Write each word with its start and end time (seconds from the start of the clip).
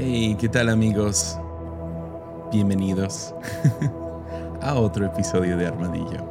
Hey, 0.00 0.36
¿qué 0.38 0.48
tal 0.48 0.68
amigos? 0.68 1.36
Bienvenidos 2.52 3.34
a 4.62 4.74
otro 4.74 5.04
episodio 5.04 5.56
de 5.56 5.66
Armadillo. 5.66 6.24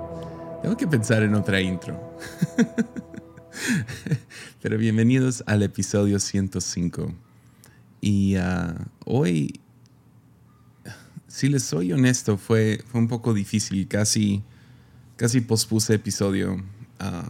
Tengo 0.62 0.78
que 0.78 0.88
pensar 0.88 1.22
en 1.22 1.36
otra 1.36 1.60
intro. 1.60 2.18
Pero 4.62 4.78
bienvenidos 4.78 5.44
al 5.48 5.64
episodio 5.64 6.18
105. 6.18 7.14
Y 8.00 8.38
ah, 8.38 8.74
hoy, 9.04 9.60
si 11.28 11.50
les 11.50 11.64
soy 11.64 11.92
honesto, 11.92 12.38
fue, 12.38 12.82
fue 12.90 13.02
un 13.02 13.10
poco 13.10 13.34
difícil. 13.34 13.86
Casi, 13.90 14.44
casi 15.18 15.42
pospuse 15.42 15.96
episodio. 15.96 16.64
Ah, 17.00 17.30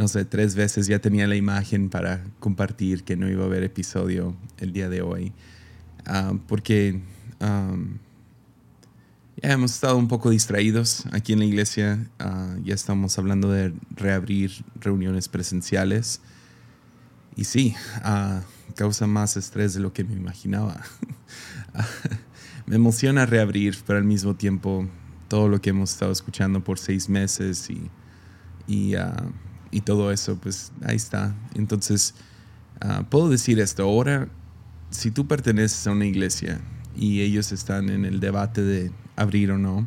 no 0.00 0.08
sé, 0.08 0.24
tres 0.24 0.54
veces 0.54 0.86
ya 0.86 0.98
tenía 0.98 1.26
la 1.26 1.36
imagen 1.36 1.90
para 1.90 2.24
compartir 2.38 3.04
que 3.04 3.16
no 3.16 3.28
iba 3.28 3.42
a 3.42 3.46
haber 3.46 3.64
episodio 3.64 4.34
el 4.56 4.72
día 4.72 4.88
de 4.88 5.02
hoy. 5.02 5.34
Ah, 6.06 6.32
porque 6.48 7.02
ya 7.38 9.52
hemos 9.52 9.74
estado 9.74 9.98
un 9.98 10.08
poco 10.08 10.30
distraídos 10.30 11.04
aquí 11.12 11.34
en 11.34 11.40
la 11.40 11.44
iglesia. 11.44 12.08
Ah, 12.18 12.56
ya 12.64 12.72
estamos 12.72 13.18
hablando 13.18 13.50
de 13.50 13.74
reabrir 13.94 14.64
reuniones 14.76 15.28
presenciales. 15.28 16.22
Y 17.36 17.44
sí, 17.44 17.74
uh, 18.02 18.40
causa 18.76 19.06
más 19.06 19.36
estrés 19.36 19.74
de 19.74 19.80
lo 19.80 19.92
que 19.92 20.04
me 20.04 20.14
imaginaba. 20.14 20.80
me 22.66 22.76
emociona 22.76 23.26
reabrir, 23.26 23.76
pero 23.86 23.98
al 23.98 24.06
mismo 24.06 24.34
tiempo 24.34 24.88
todo 25.28 25.50
lo 25.50 25.60
que 25.60 25.68
hemos 25.68 25.92
estado 25.92 26.10
escuchando 26.10 26.64
por 26.64 26.78
seis 26.78 27.10
meses 27.10 27.68
y, 27.68 27.90
y 28.66 28.94
y 29.70 29.82
todo 29.82 30.10
eso, 30.10 30.36
pues 30.36 30.72
ahí 30.84 30.96
está. 30.96 31.34
Entonces, 31.54 32.14
ah, 32.80 33.04
puedo 33.08 33.28
decir 33.28 33.60
esto, 33.60 33.84
ahora, 33.84 34.28
si 34.90 35.10
tú 35.10 35.26
perteneces 35.26 35.86
a 35.86 35.92
una 35.92 36.06
iglesia 36.06 36.60
y 36.96 37.20
ellos 37.20 37.52
están 37.52 37.88
en 37.88 38.04
el 38.04 38.20
debate 38.20 38.62
de 38.62 38.90
abrir 39.16 39.52
o 39.52 39.58
no, 39.58 39.86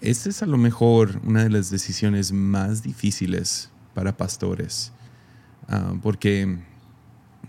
esta 0.00 0.28
es 0.28 0.42
a 0.42 0.46
lo 0.46 0.58
mejor 0.58 1.20
una 1.24 1.44
de 1.44 1.50
las 1.50 1.70
decisiones 1.70 2.32
más 2.32 2.82
difíciles 2.82 3.70
para 3.94 4.16
pastores, 4.16 4.92
ah, 5.68 5.94
porque 6.02 6.58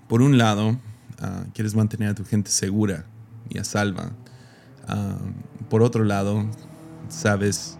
por 0.08 0.22
un 0.22 0.38
lado, 0.38 0.80
ah, 1.20 1.45
quieres 1.53 1.76
mantener 1.76 2.09
a 2.09 2.16
tu 2.16 2.26
gente 2.26 2.52
segura 2.52 3.06
y 3.50 3.58
a 3.58 3.64
salva. 3.64 4.11
por 5.70 5.81
otro 5.81 6.03
lado, 6.03 6.48
sabes 7.09 7.80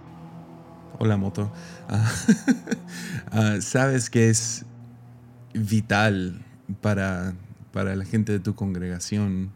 Hola 0.98 1.18
moto. 1.18 1.52
Ah, 1.90 2.14
ah, 3.32 3.58
sabes 3.60 4.10
que 4.10 4.30
es 4.30 4.66
vital 5.54 6.42
para, 6.80 7.34
para, 7.74 7.98
la 7.98 8.06
gente 8.06 8.32
de 8.32 8.40
tu 8.40 8.56
congregación 8.56 9.52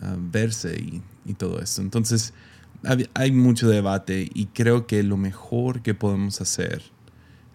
ah, 0.00 0.16
verse 0.18 0.74
y, 0.78 1.02
todo 1.34 1.60
esto. 1.60 1.80
Entonces, 1.80 2.34
hay 3.14 3.30
mucho 3.30 3.68
debate 3.68 4.28
y 4.34 4.46
creo 4.46 4.88
que 4.88 5.02
lo 5.04 5.16
mejor 5.16 5.80
que 5.82 5.94
podemos 5.94 6.40
hacer 6.40 6.82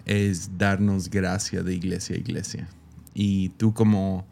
es 0.06 0.58
darnos 0.58 1.10
gracia 1.10 1.62
de 1.62 1.73
iglesia 1.73 2.16
a 2.16 2.20
iglesia. 2.20 2.70
Y 3.14 3.50
tú 3.50 3.73
como, 3.73 4.26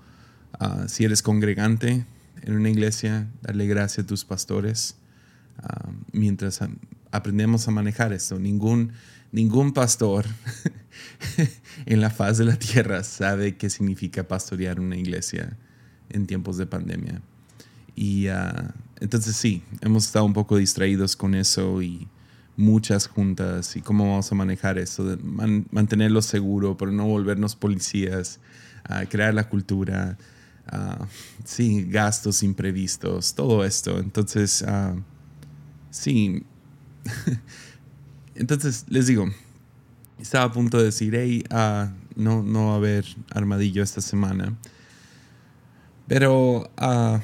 si 0.88 1.04
eres 1.04 1.22
congregante 1.22 2.06
en 2.42 2.54
una 2.54 2.70
iglesia, 2.70 3.28
darle 3.42 3.68
gracia 3.68 4.04
a 4.04 4.08
tus 4.08 4.24
pastores 4.24 4.96
mientras 6.14 6.62
aprendemos 7.14 7.68
a 7.68 7.72
manejar 7.72 8.12
esto. 8.12 8.40
Ningún, 8.40 8.92
ningún 9.32 9.72
pastor 9.72 10.26
en 11.86 12.02
la 12.02 12.10
faz 12.10 12.40
de 12.40 12.46
la 12.46 12.58
tierra 12.58 13.04
sabe 13.04 13.56
qué 13.56 13.70
significa 13.70 14.28
pastorear 14.28 14.80
una 14.80 14.98
iglesia 14.98 15.56
en 16.10 16.26
tiempos 16.26 16.58
de 16.58 16.66
pandemia. 16.66 17.22
Y 17.96 18.28
ah, 18.28 18.74
entonces 19.00 19.36
sí, 19.36 19.62
hemos 19.82 20.08
estado 20.08 20.26
un 20.26 20.34
poco 20.34 20.58
distraídos 20.58 21.16
con 21.16 21.36
eso 21.36 21.84
y 21.84 22.08
muchas 22.58 23.08
juntas 23.08 23.76
y 23.76 23.82
cómo 23.82 24.10
vamos 24.10 24.32
a 24.32 24.36
manejar 24.36 24.80
eso, 24.80 25.06
de 25.06 25.18
mantenerlo 25.72 26.24
seguro, 26.24 26.78
pero 26.78 26.92
no 26.92 27.06
volvernos 27.06 27.56
policías, 27.56 28.40
uh, 28.90 29.08
crear 29.08 29.36
la 29.36 29.50
cultura, 29.50 30.18
uh, 30.72 31.06
sí, 31.44 31.86
gastos 31.90 32.42
imprevistos, 32.42 33.36
todo 33.36 33.64
esto. 33.64 34.00
Entonces, 34.00 34.66
sí, 35.92 36.44
Entonces, 38.36 38.86
les 38.90 39.08
digo, 39.08 39.28
estaba 40.20 40.46
a 40.46 40.52
punto 40.52 40.78
de 40.78 40.86
decir, 40.86 41.14
hey, 41.16 41.44
uh, 41.52 41.90
no, 42.16 42.44
no 42.44 42.68
va 42.68 42.74
a 42.74 42.76
haber 42.78 43.06
armadillo 43.32 43.84
esta 43.84 44.02
semana. 44.02 44.58
Pero, 46.08 46.70
uh, 46.82 47.20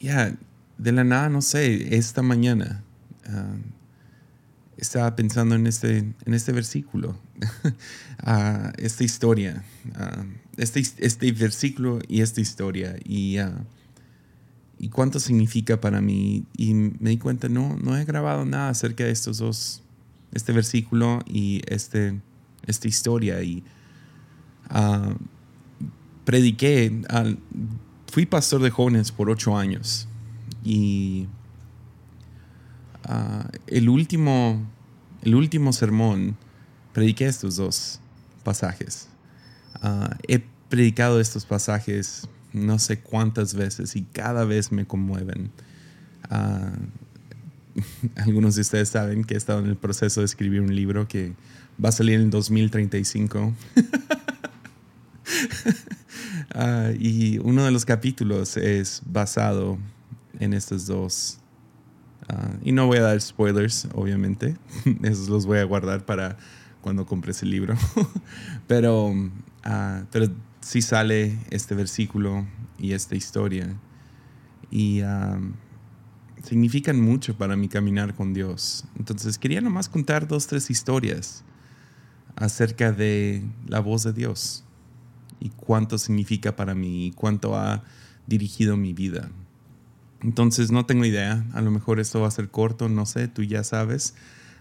ya, 0.00 0.36
de 0.78 0.92
la 0.92 1.04
nada, 1.04 1.28
no 1.28 1.42
sé, 1.42 1.96
esta 1.96 2.22
mañana 2.22 2.82
uh, 3.28 3.58
estaba 4.76 5.16
pensando 5.16 5.54
en 5.54 5.66
este, 5.66 5.98
en 5.98 6.34
este 6.34 6.52
versículo, 6.52 7.18
esta 8.78 9.04
historia, 9.04 9.64
este, 10.56 10.82
este 10.98 11.32
versículo 11.32 12.00
y 12.08 12.20
esta 12.20 12.40
historia. 12.40 12.96
Y 13.04 13.38
y 14.78 14.88
cuánto 14.88 15.20
significa 15.20 15.80
para 15.80 16.00
mí. 16.00 16.44
Y 16.56 16.74
me 16.74 17.10
di 17.10 17.18
cuenta, 17.18 17.48
no, 17.48 17.76
no 17.76 17.96
he 17.96 18.04
grabado 18.04 18.44
nada 18.44 18.70
acerca 18.70 19.04
de 19.04 19.10
estos 19.10 19.38
dos, 19.38 19.82
este 20.32 20.52
versículo 20.52 21.20
y 21.26 21.62
este, 21.66 22.20
esta 22.66 22.88
historia. 22.88 23.42
Y 23.42 23.64
uh, 24.70 25.14
prediqué, 26.24 27.02
fui 28.10 28.26
pastor 28.26 28.62
de 28.62 28.70
jóvenes 28.70 29.12
por 29.12 29.30
ocho 29.30 29.56
años. 29.56 30.08
Y 30.62 31.26
uh, 33.08 33.48
el, 33.66 33.88
último, 33.88 34.62
el 35.22 35.34
último 35.34 35.72
sermón, 35.72 36.36
prediqué 36.92 37.26
estos 37.26 37.56
dos 37.56 38.00
pasajes. 38.44 39.08
Uh, 39.82 40.14
he 40.28 40.42
predicado 40.68 41.20
estos 41.20 41.46
pasajes 41.46 42.28
no 42.56 42.78
sé 42.78 42.98
cuántas 42.98 43.54
veces 43.54 43.94
y 43.96 44.02
cada 44.02 44.44
vez 44.44 44.72
me 44.72 44.86
conmueven. 44.86 45.50
Ah, 46.30 46.72
algunos 48.16 48.54
de 48.54 48.62
ustedes 48.62 48.88
saben 48.88 49.24
que 49.24 49.34
he 49.34 49.36
estado 49.36 49.60
en 49.60 49.66
el 49.66 49.76
proceso 49.76 50.20
de 50.20 50.26
escribir 50.26 50.60
un 50.60 50.74
libro 50.74 51.06
que 51.06 51.34
va 51.82 51.90
a 51.90 51.92
salir 51.92 52.20
en 52.20 52.30
2035. 52.30 53.54
Ah, 56.54 56.92
y 56.98 57.38
uno 57.38 57.64
de 57.64 57.70
los 57.70 57.84
capítulos 57.84 58.56
es 58.56 59.02
basado 59.04 59.76
en 60.38 60.54
estos 60.54 60.86
dos. 60.86 61.38
Ah, 62.28 62.52
y 62.62 62.72
no 62.72 62.86
voy 62.86 62.98
a 62.98 63.02
dar 63.02 63.20
spoilers, 63.20 63.88
obviamente. 63.92 64.56
Esos 65.02 65.28
los 65.28 65.44
voy 65.44 65.58
a 65.58 65.64
guardar 65.64 66.06
para 66.06 66.38
cuando 66.80 67.04
compres 67.04 67.42
el 67.42 67.50
libro. 67.50 67.74
pero, 68.68 69.12
pero 70.12 70.28
sí 70.66 70.82
sale 70.82 71.38
este 71.50 71.76
versículo 71.76 72.44
y 72.76 72.92
esta 72.92 73.14
historia. 73.14 73.78
Y 74.68 75.00
significan 76.42 77.00
mucho 77.00 77.38
para 77.38 77.54
mi 77.54 77.68
caminar 77.68 78.16
con 78.16 78.34
Dios. 78.34 78.84
Entonces 78.98 79.38
quería 79.38 79.60
nomás 79.60 79.88
contar 79.88 80.26
dos, 80.26 80.48
tres 80.48 80.68
historias 80.68 81.44
acerca 82.34 82.90
de 82.90 83.44
la 83.68 83.78
voz 83.78 84.02
de 84.02 84.12
Dios 84.12 84.64
y 85.38 85.50
cuánto 85.50 85.98
significa 85.98 86.56
para 86.56 86.74
mí 86.74 87.06
y 87.06 87.12
cuánto 87.12 87.56
ha 87.56 87.84
dirigido 88.26 88.76
mi 88.76 88.92
vida. 88.92 89.30
Entonces 90.20 90.72
no 90.72 90.84
tengo 90.84 91.04
idea, 91.04 91.46
a 91.52 91.60
lo 91.60 91.70
mejor 91.70 92.00
esto 92.00 92.20
va 92.20 92.26
a 92.26 92.32
ser 92.32 92.48
corto, 92.48 92.88
no 92.88 93.06
sé, 93.06 93.28
tú 93.28 93.44
ya 93.44 93.62
sabes. 93.62 94.14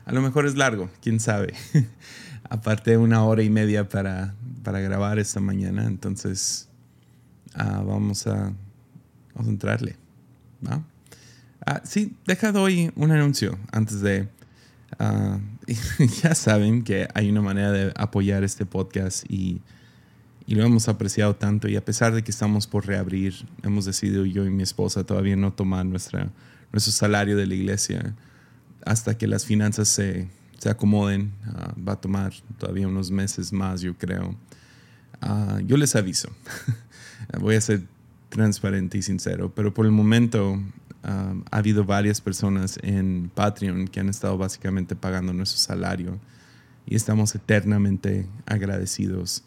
A 0.05 0.11
lo 0.11 0.21
mejor 0.21 0.45
es 0.45 0.55
largo, 0.55 0.87
quién 1.01 1.19
sabe. 1.19 1.55
Aparte 2.47 2.95
una 2.97 3.23
hora 3.23 3.41
y 3.41 3.49
media 3.49 3.89
para 3.89 4.35
para 4.65 4.79
grabar 4.81 5.19
esta 5.19 5.39
mañana, 5.39 5.85
entonces 5.85 6.67
ah, 7.53 7.83
vamos, 7.85 8.25
a, 8.25 8.51
vamos 9.33 9.47
a 9.47 9.49
entrarle. 9.49 9.95
Ah, 11.65 11.81
sí, 11.85 12.15
deja 12.25 12.51
hoy 12.59 12.91
un 12.95 13.11
anuncio 13.11 13.57
antes 13.71 14.01
de... 14.01 14.27
Ah, 14.99 15.39
ya 16.23 16.33
saben 16.35 16.83
que 16.83 17.07
hay 17.13 17.29
una 17.29 17.41
manera 17.41 17.71
de 17.71 17.93
apoyar 17.95 18.43
este 18.43 18.65
podcast 18.65 19.23
y, 19.29 19.61
y, 20.47 20.55
lo 20.55 20.63
hemos 20.65 20.87
apreciado 20.89 21.35
tanto 21.35 21.67
y 21.67 21.75
a 21.75 21.85
pesar 21.85 22.13
de 22.13 22.23
que 22.23 22.31
estamos 22.31 22.65
por 22.65 22.87
reabrir, 22.87 23.33
hemos 23.61 23.85
decidido 23.85 24.25
yo 24.25 24.45
y 24.45 24.49
mi 24.49 24.63
esposa 24.63 25.03
todavía 25.03 25.35
no 25.35 25.53
tomar 25.53 25.85
nuestra, 25.85 26.29
nuestro 26.71 26.91
salario 26.91 27.37
de 27.37 27.45
la 27.45 27.53
iglesia 27.53 28.15
hasta 28.83 29.17
que 29.17 29.27
las 29.27 29.45
finanzas 29.45 29.87
se, 29.87 30.27
se 30.57 30.69
acomoden. 30.69 31.31
va 31.87 31.93
a 31.93 32.01
tomar 32.01 32.33
todavía 32.57 32.87
unos 32.87 33.11
meses 33.11 33.53
más, 33.53 33.81
yo 33.81 33.95
creo. 33.95 34.35
Ah, 35.21 35.59
yo 35.65 35.77
les 35.77 35.95
aviso. 35.95 36.29
Voy 37.39 37.55
a 37.55 37.61
ser 37.61 37.83
transparente 38.29 38.97
y 38.97 39.01
sincero, 39.01 39.53
pero 39.55 39.73
por 39.73 39.85
el 39.85 39.91
momento 39.91 40.61
ah, 41.03 41.33
ha 41.51 41.57
habido 41.57 41.85
varias 41.85 42.21
personas 42.21 42.79
en 42.83 43.31
Patreon 43.33 43.87
que 43.87 43.99
han 43.99 44.09
estado 44.09 44.37
básicamente 44.37 44.95
pagando 44.95 45.33
nuestro 45.33 45.59
salario 45.59 46.19
y 46.85 46.95
estamos 46.95 47.33
eternamente 47.35 48.27
agradecidos. 48.45 49.43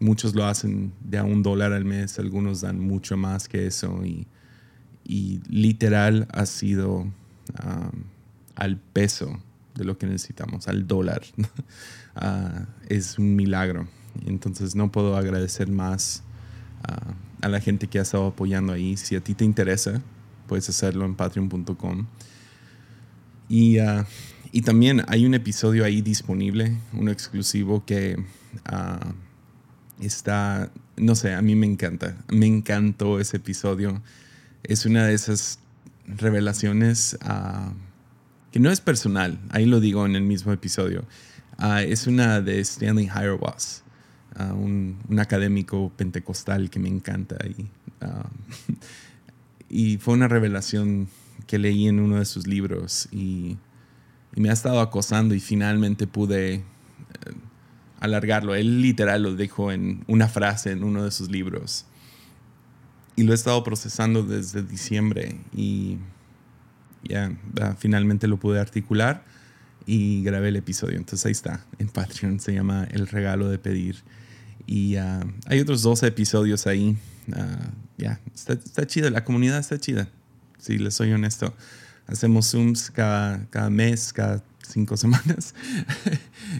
muchos 0.00 0.34
lo 0.34 0.44
hacen 0.44 0.92
de 1.02 1.18
a 1.18 1.24
un 1.24 1.42
dólar 1.42 1.72
al 1.72 1.84
mes, 1.84 2.18
algunos 2.18 2.60
dan 2.60 2.80
mucho 2.80 3.16
más 3.16 3.48
que 3.48 3.66
eso 3.66 4.04
y, 4.04 4.26
literal 5.48 6.26
ha 6.32 6.46
sido 6.46 7.00
um, 7.00 7.12
al 8.54 8.78
peso 8.78 9.38
de 9.74 9.84
lo 9.84 9.98
que 9.98 10.06
necesitamos, 10.06 10.68
al 10.68 10.86
dólar. 10.86 11.22
Ah, 12.16 12.68
es 12.88 13.18
un 13.18 13.34
milagro. 13.34 13.88
Entonces 14.24 14.76
no 14.76 14.92
puedo 14.92 15.16
agradecer 15.16 15.68
más 15.68 16.22
ah, 16.84 17.12
a 17.40 17.48
la 17.48 17.60
gente 17.60 17.88
que 17.88 17.98
ha 17.98 18.02
estado 18.02 18.28
apoyando 18.28 18.72
ahí. 18.72 18.96
Si 18.96 19.16
a 19.16 19.20
ti 19.20 19.34
te 19.34 19.44
interesa, 19.44 20.00
puedes 20.46 20.68
hacerlo 20.68 21.06
en 21.06 21.16
patreon.com. 21.16 22.06
Y, 23.48 23.80
uh, 23.80 24.04
y 24.52 24.62
también 24.62 25.02
hay 25.08 25.26
un 25.26 25.34
episodio 25.34 25.84
ahí 25.84 26.02
disponible, 26.02 26.78
uno 26.92 27.10
exclusivo 27.10 27.84
que 27.84 28.16
está, 30.00 30.70
no 30.96 31.14
sé, 31.14 31.34
a 31.34 31.42
mí 31.42 31.56
me 31.56 31.66
encanta. 31.66 32.16
Me 32.28 32.46
encantó 32.46 33.20
ese 33.20 33.38
episodio. 33.38 34.02
Es 34.62 34.86
una 34.86 35.06
de 35.06 35.14
esas 35.14 35.58
revelaciones 36.06 37.18
que 38.54 38.60
no 38.60 38.70
es 38.70 38.80
personal, 38.80 39.40
ahí 39.50 39.66
lo 39.66 39.80
digo 39.80 40.06
en 40.06 40.14
el 40.14 40.22
mismo 40.22 40.52
episodio. 40.52 41.04
es 41.88 42.06
una 42.06 42.40
de 42.40 42.60
Stanley 42.60 43.06
Hierwas, 43.06 43.82
un, 44.38 44.96
un, 45.08 45.18
académico 45.18 45.90
pentecostal 45.96 46.70
que 46.70 46.78
me 46.78 46.88
encanta. 46.88 47.36
Y, 47.48 47.68
y 49.68 49.96
fue 49.98 50.14
una 50.14 50.28
revelación 50.28 51.08
que 51.48 51.58
leí 51.58 51.88
en 51.88 51.98
uno 51.98 52.20
de 52.20 52.24
sus 52.26 52.46
libros 52.46 53.08
y, 53.10 53.56
me 54.36 54.50
ha 54.50 54.52
estado 54.52 54.78
acosando 54.78 55.34
y 55.34 55.40
finalmente 55.40 56.06
pude 56.06 56.54
eh, 56.54 56.62
alargarlo. 57.98 58.54
Él 58.54 58.82
literal 58.82 59.24
lo 59.24 59.34
dijo 59.34 59.72
en 59.72 60.04
una 60.06 60.28
frase 60.28 60.70
en 60.70 60.84
uno 60.84 61.02
de 61.02 61.10
sus 61.10 61.28
libros. 61.28 61.86
Y 63.16 63.24
lo 63.24 63.32
he 63.32 63.34
estado 63.34 63.64
procesando 63.64 64.22
desde 64.22 64.62
diciembre 64.62 65.40
y 65.56 65.98
ya 67.08 67.32
finalmente 67.78 68.26
lo 68.26 68.38
pude 68.38 68.60
articular 68.60 69.24
y 69.86 70.22
grabé 70.22 70.48
el 70.48 70.56
episodio. 70.56 70.96
Entonces 70.96 71.26
ahí 71.26 71.32
está, 71.32 71.64
en 71.78 71.88
Patreon 71.88 72.40
se 72.40 72.52
llama 72.52 72.86
El 72.90 73.06
regalo 73.06 73.48
de 73.48 73.58
pedir. 73.58 73.96
Y 74.66 74.96
ah, 74.96 75.26
hay 75.46 75.60
otros 75.60 75.82
12 75.82 76.06
episodios 76.06 76.66
ahí. 76.66 76.96
Ah, 77.32 77.70
ya, 77.98 78.20
está, 78.34 78.54
está 78.54 78.86
chida, 78.86 79.10
la 79.10 79.24
comunidad 79.24 79.58
está 79.58 79.78
chida 79.78 80.08
si 80.58 80.78
les 80.78 80.94
soy 80.94 81.12
honesto. 81.12 81.54
Hacemos 82.06 82.50
Zooms 82.50 82.90
cada, 82.90 83.46
cada 83.50 83.70
mes, 83.70 84.12
cada 84.12 84.42
cinco 84.66 84.96
semanas. 84.98 85.54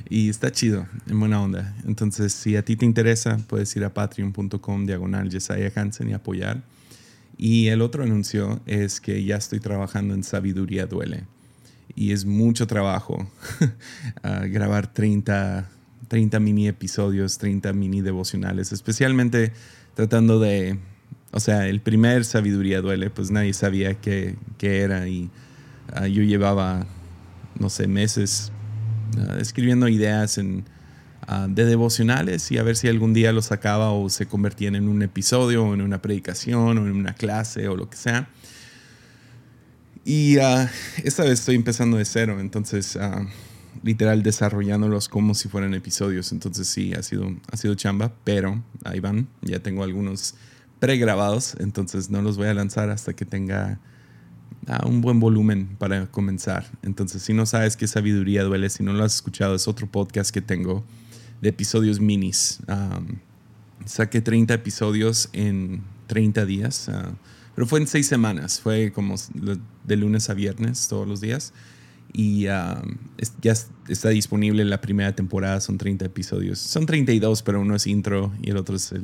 y 0.09 0.29
está 0.29 0.53
chido, 0.53 0.87
en 1.07 1.19
buena 1.19 1.41
onda. 1.41 1.75
Entonces, 1.87 2.33
si 2.33 2.57
a 2.57 2.65
ti 2.65 2.77
te 2.77 2.85
interesa, 2.85 3.39
puedes 3.49 3.75
ir 3.77 3.85
a 3.85 3.93
patreon.com 3.93 4.87
diagonal 4.87 5.31
Hansen 5.75 6.11
y 6.11 6.13
apoyar. 6.13 6.63
Y 7.37 7.69
el 7.69 7.83
otro 7.83 8.05
anuncio 8.05 8.61
es 8.67 9.01
que 9.01 9.25
ya 9.25 9.37
estoy 9.37 9.61
trabajando 9.61 10.15
en 10.15 10.23
Sabiduría 10.23 10.87
Duele. 10.87 11.25
Y 11.97 12.13
es 12.13 12.25
mucho 12.25 12.67
trabajo 12.67 13.29
grabar 14.23 14.93
30, 14.93 15.69
30 16.09 16.41
mini 16.41 16.69
episodios, 16.69 17.39
30 17.39 17.73
mini 17.73 18.01
devocionales, 18.01 18.73
especialmente 18.73 19.53
tratando 19.95 20.41
de 20.41 20.79
o 21.35 21.41
sea, 21.41 21.67
el 21.67 21.81
primer 21.81 22.25
sabiduría 22.25 22.81
duele, 22.81 23.11
pues 23.11 23.33
nadie 23.33 23.53
sabía 23.55 23.95
qué, 23.95 24.37
era 24.61 25.09
y 25.09 25.31
ah, 25.93 26.07
yo 26.07 26.23
llevaba, 26.23 26.87
no 27.59 27.69
sé, 27.71 27.89
meses 27.89 28.53
ah, 29.19 29.39
escribiendo 29.41 29.89
ideas 29.89 30.39
en, 30.39 30.65
ah, 31.27 31.47
de 31.49 31.65
devocionales 31.65 32.51
y 32.51 32.59
a 32.59 32.63
ver 32.63 32.77
si 32.77 32.89
algún 32.89 33.15
día 33.15 33.33
lo 33.33 33.43
sacaba 33.43 33.91
o 33.91 34.09
se 34.09 34.27
convertían 34.27 34.75
en 34.75 34.89
un 34.89 35.03
episodio 35.03 35.65
o 35.65 35.75
en 35.75 35.83
una 35.83 36.01
predicación 36.01 36.79
o 36.79 36.87
en 36.87 36.93
una 36.93 37.15
clase 37.15 37.69
o 37.69 37.77
lo 37.77 37.89
que 37.89 37.97
sea. 37.97 38.29
Y 40.05 40.37
esta 41.03 41.23
vez 41.23 41.41
estoy 41.41 41.55
empezando 41.55 41.97
de 41.97 42.05
cero, 42.05 42.39
entonces 42.39 42.99
literal 43.83 44.23
desarrollándolos 44.23 45.09
como 45.09 45.35
si 45.35 45.49
fueran 45.49 45.75
episodios. 45.75 46.33
Entonces 46.33 46.69
sí, 46.69 46.93
ha 46.95 47.03
sido, 47.03 47.35
ha 47.51 47.57
sido 47.57 47.75
chamba, 47.75 48.13
pero 48.25 48.63
ahí 48.85 49.01
van, 49.01 49.29
ya 49.43 49.61
tengo 49.61 49.83
algunos 49.83 50.35
pregrabados, 50.79 51.57
entonces 51.61 52.11
no 52.11 52.21
los 52.23 52.37
voy 52.37 52.49
a 52.49 52.55
lanzar 52.55 52.91
hasta 52.91 53.15
que 53.15 53.25
tenga 53.25 53.79
ah, 54.67 54.85
un 54.87 55.01
buen 55.01 55.21
volumen 55.21 55.77
para 55.79 56.07
comenzar. 56.07 56.67
Entonces, 56.83 57.23
si 57.23 57.33
no 57.33 57.47
sabes 57.47 57.77
qué 57.77 57.87
sabiduría 57.87 58.45
duele, 58.45 58.69
si 58.69 58.83
no 58.83 58.93
lo 58.93 59.05
has 59.05 59.15
escuchado, 59.15 59.55
es 59.55 59.67
otro 59.67 59.87
podcast 59.87 60.31
que 60.31 60.43
tengo 60.43 60.85
de 61.45 61.51
episodios 61.51 62.01
minis. 62.01 62.61
saqué 63.85 64.23
30 64.23 64.55
episodios 64.55 65.29
en 65.35 65.83
30 66.07 66.47
días, 66.47 66.89
ah, 66.89 67.13
pero 67.55 67.67
fue 67.67 67.81
en 67.81 67.87
6 67.87 68.07
semanas, 68.07 68.61
fue 68.61 68.93
como 68.93 69.17
de 69.85 69.97
lunes 69.97 70.31
a 70.31 70.35
viernes 70.35 70.89
todos 70.89 71.07
los 71.07 71.21
días. 71.21 71.53
Y 72.13 72.43
ya 72.45 73.55
está 73.89 74.09
disponible 74.09 74.65
la 74.65 74.81
primera 74.81 75.15
temporada, 75.15 75.61
son 75.61 75.79
30 75.79 76.07
episodios. 76.07 76.59
Son 76.61 76.87
32, 76.87 77.43
pero 77.43 77.61
uno 77.61 77.75
es 77.75 77.87
intro 77.87 78.33
y 78.41 78.51
el 78.51 78.57
otro 78.57 78.77
es 78.77 78.95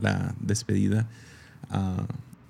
la 0.00 0.34
despedida. 0.40 1.08
Uh, 1.70 2.04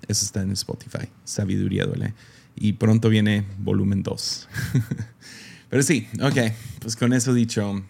eso 0.07 0.25
está 0.25 0.41
en 0.41 0.51
Spotify, 0.51 1.07
Sabiduría 1.23 1.85
Duele. 1.85 2.13
Y 2.55 2.73
pronto 2.73 3.09
viene 3.09 3.45
volumen 3.59 4.03
2. 4.03 4.49
Pero 5.69 5.83
sí, 5.83 6.07
ok, 6.21 6.53
pues 6.81 6.97
con 6.97 7.13
eso 7.13 7.33
dicho, 7.33 7.81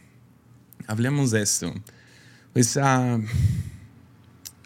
hablemos 0.88 1.32
de 1.32 1.42
esto. 1.42 1.74
Pues 2.54 2.76
uh, 2.76 3.24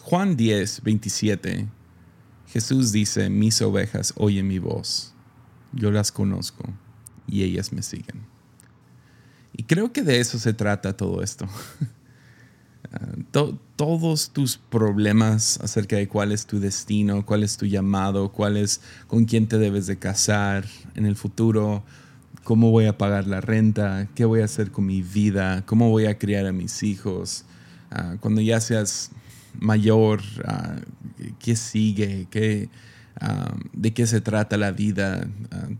Juan 0.01 0.35
10, 0.35 0.81
27, 0.83 1.67
Jesús 2.47 2.91
dice, 2.91 3.29
mis 3.29 3.61
ovejas 3.61 4.13
oyen 4.17 4.47
mi 4.47 4.59
voz, 4.59 5.13
yo 5.73 5.91
las 5.91 6.11
conozco 6.11 6.63
y 7.27 7.43
ellas 7.43 7.73
me 7.73 7.81
siguen. 7.81 8.25
Y 9.53 9.63
creo 9.63 9.91
que 9.93 10.03
de 10.03 10.19
eso 10.19 10.37
se 10.37 10.53
trata 10.53 10.97
todo 10.97 11.23
esto. 11.23 11.47
todos 13.75 14.29
tus 14.31 14.57
problemas 14.57 15.59
acerca 15.61 15.95
de 15.95 16.07
cuál 16.07 16.31
es 16.31 16.45
tu 16.45 16.59
destino, 16.59 17.25
cuál 17.25 17.43
es 17.43 17.57
tu 17.57 17.65
llamado, 17.65 18.31
cuál 18.31 18.57
es 18.57 18.81
con 19.07 19.25
quién 19.25 19.47
te 19.47 19.57
debes 19.57 19.87
de 19.87 19.97
casar 19.97 20.65
en 20.95 21.05
el 21.05 21.15
futuro, 21.15 21.83
cómo 22.45 22.69
voy 22.69 22.85
a 22.85 22.95
pagar 22.95 23.25
la 23.25 23.41
renta, 23.41 24.07
qué 24.13 24.23
voy 24.23 24.41
a 24.41 24.45
hacer 24.45 24.69
con 24.69 24.85
mi 24.85 25.01
vida, 25.01 25.65
cómo 25.65 25.89
voy 25.89 26.05
a 26.05 26.19
criar 26.19 26.45
a 26.45 26.51
mis 26.51 26.83
hijos, 26.83 27.43
ah, 27.89 28.17
cuando 28.19 28.39
ya 28.39 28.61
seas 28.61 29.09
mayor, 29.59 30.21
ah, 30.45 30.75
qué 31.39 31.55
sigue, 31.55 32.27
qué, 32.29 32.69
ah, 33.19 33.55
de 33.73 33.95
qué 33.95 34.05
se 34.05 34.21
trata 34.21 34.57
la 34.57 34.71
vida, 34.71 35.27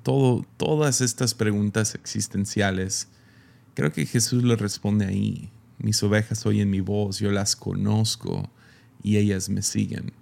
todo, 0.02 0.44
todas 0.58 1.02
estas 1.02 1.36
preguntas 1.36 1.94
existenciales, 1.94 3.10
creo 3.76 3.94
que 3.94 4.08
Jesús 4.08 4.44
le 4.44 4.56
responde 4.56 5.06
ahí. 5.06 5.52
Mis 5.78 6.02
ovejas 6.02 6.48
oyen 6.48 6.72
mi 6.72 6.80
voz, 6.80 7.20
yo 7.20 7.30
las 7.30 7.56
conozco 7.56 8.50
y 9.04 9.18
ellas 9.18 9.50
me 9.50 9.62
siguen. 9.62 10.14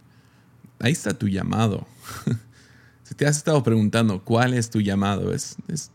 Ahí 0.79 0.91
está 0.91 1.17
tu 1.17 1.29
llamado. 1.29 1.87
si 3.03 3.15
te 3.15 3.25
has 3.27 3.37
estado 3.37 3.63
preguntando 3.63 4.25
cuál 4.25 4.53
es 4.53 4.69
tu 4.69 4.81
llamado, 4.81 5.33
es, 5.33 5.55
es, 5.69 5.89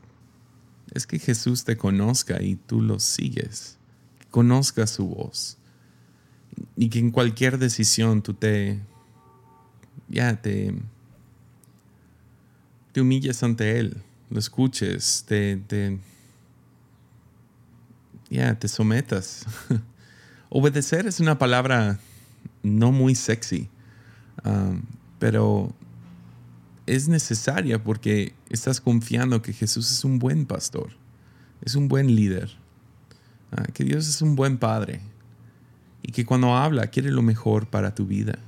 que 1.06 1.18
Jesús 1.18 1.64
te 1.64 1.76
conozca 1.76 2.42
y 2.42 2.56
tú 2.56 2.80
lo 2.82 2.98
sigues, 2.98 3.78
que 4.18 4.26
conozcas 4.26 4.90
su 4.90 5.08
voz 5.08 5.56
y 6.76 6.88
que 6.88 6.98
en 6.98 7.10
cualquier 7.10 7.58
decisión 7.58 8.22
tú 8.22 8.34
te, 8.34 8.80
ya 10.08 10.40
te, 10.40 10.74
te 12.92 13.00
humilles 13.00 13.42
ante 13.42 13.78
Él, 13.78 14.02
lo 14.30 14.38
escuches, 14.38 15.24
te, 15.26 15.56
te 15.56 15.98
ya, 18.30 18.58
te 18.58 18.68
sometas. 18.68 19.46
Obedecer 20.50 21.06
es 21.06 21.20
una 21.20 21.38
palabra 21.38 21.98
no 22.62 22.92
muy 22.92 23.14
sexy, 23.14 23.68
um, 24.44 24.82
pero 25.18 25.72
es 26.88 27.08
necesaria 27.08 27.82
porque 27.82 28.34
estás 28.48 28.80
confiando 28.80 29.42
que 29.42 29.52
Jesús 29.52 29.90
es 29.92 30.04
un 30.04 30.18
buen 30.18 30.46
pastor, 30.46 30.90
es 31.62 31.74
un 31.74 31.88
buen 31.88 32.14
líder, 32.14 32.50
ah, 33.52 33.64
que 33.74 33.84
Dios 33.84 34.08
es 34.08 34.22
un 34.22 34.34
buen 34.34 34.58
padre 34.58 35.00
y 36.02 36.12
que 36.12 36.24
cuando 36.24 36.56
habla 36.56 36.86
quiere 36.86 37.10
lo 37.10 37.22
mejor 37.22 37.66
para 37.66 37.94
tu 37.94 38.06
vida. 38.06 38.38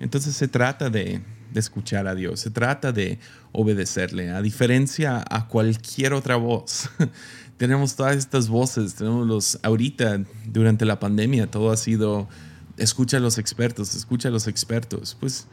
Entonces 0.00 0.34
se 0.34 0.48
trata 0.48 0.90
de, 0.90 1.20
de 1.52 1.60
escuchar 1.60 2.08
a 2.08 2.14
Dios, 2.14 2.40
se 2.40 2.50
trata 2.50 2.92
de 2.92 3.18
obedecerle, 3.52 4.30
a 4.30 4.40
diferencia 4.40 5.22
a 5.28 5.46
cualquier 5.46 6.14
otra 6.14 6.36
voz. 6.36 6.88
tenemos 7.58 7.94
todas 7.94 8.16
estas 8.16 8.48
voces, 8.48 8.94
tenemos 8.94 9.26
los, 9.26 9.58
ahorita, 9.62 10.24
durante 10.46 10.84
la 10.84 10.98
pandemia, 10.98 11.50
todo 11.50 11.70
ha 11.70 11.76
sido, 11.76 12.28
escucha 12.76 13.18
a 13.18 13.20
los 13.20 13.38
expertos, 13.38 13.94
escucha 13.94 14.28
a 14.28 14.32
los 14.32 14.48
expertos. 14.48 15.16
Pues 15.20 15.46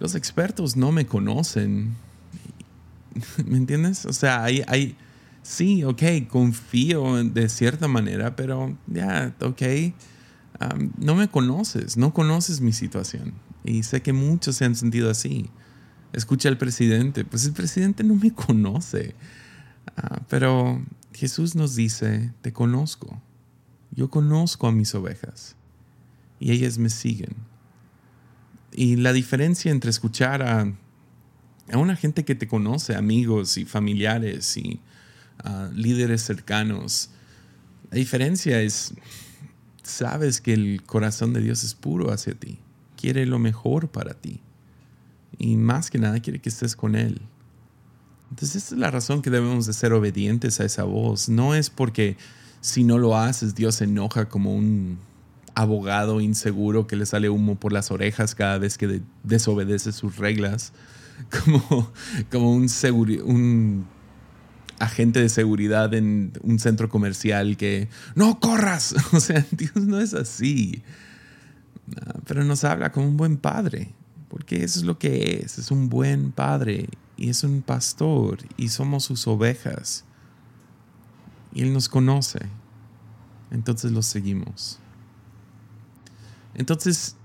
los 0.00 0.14
expertos 0.14 0.76
no 0.76 0.90
me 0.90 1.06
conocen. 1.06 1.94
¿Me 3.46 3.58
entiendes? 3.58 4.06
O 4.06 4.12
sea, 4.12 4.42
hay, 4.42 4.96
sí, 5.42 5.84
ok, 5.84 6.02
confío 6.28 7.22
de 7.22 7.48
cierta 7.48 7.86
manera, 7.86 8.34
pero 8.34 8.76
ya, 8.86 9.34
ok. 9.40 9.62
no 10.98 11.14
me 11.14 11.28
conoces, 11.28 11.96
no 11.96 12.12
conoces 12.12 12.60
mi 12.60 12.72
situación. 12.72 13.34
Y 13.62 13.82
sé 13.82 14.00
que 14.00 14.14
muchos 14.14 14.56
se 14.56 14.64
han 14.64 14.74
sentido 14.74 15.10
así. 15.10 15.50
Escucha 16.14 16.48
al 16.48 16.58
presidente, 16.58 17.24
pues 17.24 17.44
el 17.44 17.52
presidente 17.52 18.02
no 18.02 18.14
me 18.14 18.32
conoce. 18.34 19.14
Ah, 19.96 20.22
pero 20.28 20.82
Jesús 21.12 21.54
nos 21.54 21.76
dice, 21.76 22.32
te 22.40 22.52
conozco. 22.52 23.20
Yo 23.90 24.08
conozco 24.08 24.66
a 24.66 24.72
mis 24.72 24.94
ovejas 24.94 25.56
y 26.38 26.52
ellas 26.52 26.78
me 26.78 26.88
siguen. 26.88 27.49
Y 28.72 28.96
la 28.96 29.12
diferencia 29.12 29.70
entre 29.70 29.90
escuchar 29.90 30.42
a, 30.42 30.72
una 31.72 31.96
gente 31.96 32.24
que 32.24 32.34
te 32.34 32.48
conoce, 32.48 32.96
amigos 32.96 33.56
y 33.56 33.64
familiares 33.64 34.56
y 34.56 34.80
ah, 35.44 35.70
líderes 35.72 36.22
cercanos, 36.22 37.10
la 37.90 37.98
diferencia 37.98 38.60
es, 38.60 38.94
sabes 39.82 40.40
que 40.40 40.52
el 40.52 40.82
corazón 40.84 41.32
de 41.32 41.40
Dios 41.40 41.64
es 41.64 41.74
puro 41.74 42.12
hacia 42.12 42.34
ti, 42.34 42.58
quiere 42.96 43.26
lo 43.26 43.38
mejor 43.38 43.88
para 43.88 44.14
ti 44.14 44.40
y 45.38 45.56
más 45.56 45.90
que 45.90 45.98
nada 45.98 46.20
quiere 46.20 46.38
que 46.38 46.50
estés 46.50 46.76
con 46.76 46.94
Él. 46.94 47.20
Entonces 48.30 48.64
esa 48.64 48.74
es 48.74 48.80
la 48.80 48.90
razón 48.90 49.22
que 49.22 49.30
debemos 49.30 49.66
de 49.66 49.72
ser 49.72 49.92
obedientes 49.92 50.60
a 50.60 50.64
esa 50.64 50.84
voz. 50.84 51.28
No 51.28 51.54
es 51.54 51.70
porque 51.70 52.16
si 52.60 52.84
no 52.84 52.98
lo 52.98 53.16
haces 53.16 53.54
Dios 53.54 53.76
se 53.76 53.84
enoja 53.84 54.28
como 54.28 54.54
un 54.54 54.98
abogado 55.60 56.20
inseguro 56.20 56.86
que 56.86 56.96
le 56.96 57.04
sale 57.04 57.28
humo 57.28 57.56
por 57.56 57.72
las 57.72 57.90
orejas 57.90 58.34
cada 58.34 58.56
vez 58.58 58.78
que 58.78 59.02
desobedece 59.22 59.92
sus 59.92 60.16
reglas, 60.16 60.72
como, 61.44 61.92
como 62.30 62.52
un, 62.52 62.66
un 63.24 63.86
agente 64.78 65.20
de 65.20 65.28
seguridad 65.28 65.92
en 65.92 66.32
un 66.42 66.58
centro 66.58 66.88
comercial 66.88 67.58
que 67.58 67.88
no 68.14 68.40
corras. 68.40 68.94
O 69.12 69.20
sea, 69.20 69.44
Dios 69.50 69.76
no 69.76 70.00
es 70.00 70.14
así. 70.14 70.82
Pero 72.26 72.44
nos 72.44 72.64
habla 72.64 72.90
como 72.90 73.06
un 73.06 73.16
buen 73.16 73.36
padre, 73.36 73.92
porque 74.28 74.64
eso 74.64 74.78
es 74.78 74.84
lo 74.86 74.98
que 74.98 75.42
es, 75.44 75.58
es 75.58 75.70
un 75.70 75.88
buen 75.88 76.32
padre 76.32 76.88
y 77.16 77.28
es 77.28 77.44
un 77.44 77.62
pastor 77.62 78.38
y 78.56 78.68
somos 78.68 79.04
sus 79.04 79.26
ovejas. 79.26 80.04
Y 81.52 81.62
Él 81.62 81.72
nos 81.72 81.88
conoce. 81.88 82.38
Entonces 83.50 83.90
lo 83.90 84.02
seguimos. 84.02 84.78
Entonces, 86.54 87.16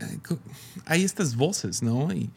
eh, 0.00 0.18
hay 0.86 1.04
estas 1.04 1.36
voces, 1.36 1.82
¿no? 1.82 2.12
Y, 2.12 2.30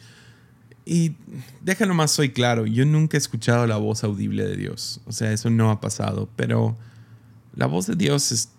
y 0.85 1.15
déjalo 1.61 1.93
más, 1.93 2.11
soy 2.11 2.31
claro, 2.31 2.65
yo 2.65 2.85
nunca 2.85 3.17
he 3.17 3.19
escuchado 3.19 3.65
la 3.65 3.77
voz 3.77 4.03
audible 4.03 4.45
de 4.45 4.55
Dios. 4.55 5.01
O 5.05 5.11
sea, 5.11 5.31
eso 5.31 5.49
no 5.49 5.71
ha 5.71 5.81
pasado, 5.81 6.29
pero 6.35 6.77
la 7.55 7.65
voz 7.65 7.87
de 7.87 7.95
Dios 7.95 8.31
es... 8.31 8.49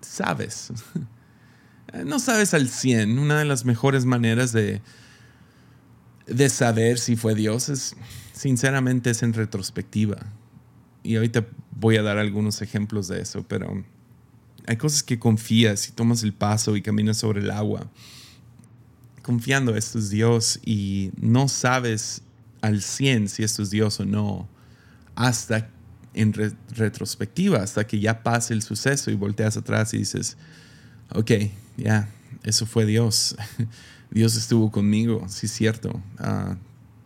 Sabes. 0.00 0.72
No 2.04 2.18
sabes 2.18 2.52
al 2.52 2.68
100. 2.68 3.18
Una 3.18 3.38
de 3.38 3.46
las 3.46 3.64
mejores 3.64 4.04
maneras 4.04 4.52
de, 4.52 4.82
de 6.26 6.48
saber 6.50 6.98
si 6.98 7.16
fue 7.16 7.34
Dios 7.34 7.70
es, 7.70 7.96
sinceramente, 8.34 9.08
es 9.08 9.22
en 9.22 9.32
retrospectiva. 9.32 10.18
Y 11.02 11.16
ahorita 11.16 11.46
voy 11.70 11.96
a 11.96 12.02
dar 12.02 12.18
algunos 12.18 12.60
ejemplos 12.60 13.08
de 13.08 13.22
eso, 13.22 13.46
pero 13.48 13.84
hay 14.68 14.76
cosas 14.76 15.02
que 15.02 15.18
confías 15.18 15.88
y 15.88 15.92
tomas 15.92 16.22
el 16.22 16.32
paso 16.32 16.76
y 16.76 16.82
caminas 16.82 17.16
sobre 17.16 17.40
el 17.40 17.50
agua 17.50 17.90
confiando 19.28 19.76
esto 19.76 19.98
es 19.98 20.08
Dios 20.08 20.58
y 20.64 21.10
no 21.20 21.48
sabes 21.48 22.22
al 22.62 22.80
100 22.80 23.28
si 23.28 23.42
esto 23.42 23.62
es 23.62 23.68
Dios 23.68 24.00
o 24.00 24.06
no 24.06 24.48
hasta 25.16 25.68
en 26.14 26.32
retrospectiva, 26.32 27.58
hasta 27.58 27.86
que 27.86 28.00
ya 28.00 28.22
pase 28.22 28.54
el 28.54 28.62
suceso 28.62 29.10
y 29.10 29.16
volteas 29.16 29.58
atrás 29.58 29.92
y 29.92 29.98
dices, 29.98 30.38
ok, 31.10 31.30
ya, 31.76 32.08
eso 32.42 32.64
fue 32.64 32.86
Dios. 32.86 33.36
Dios 34.10 34.34
estuvo 34.34 34.72
conmigo, 34.72 35.26
sí 35.28 35.44
es 35.44 35.52
cierto. 35.52 36.02
Ah, 36.18 36.56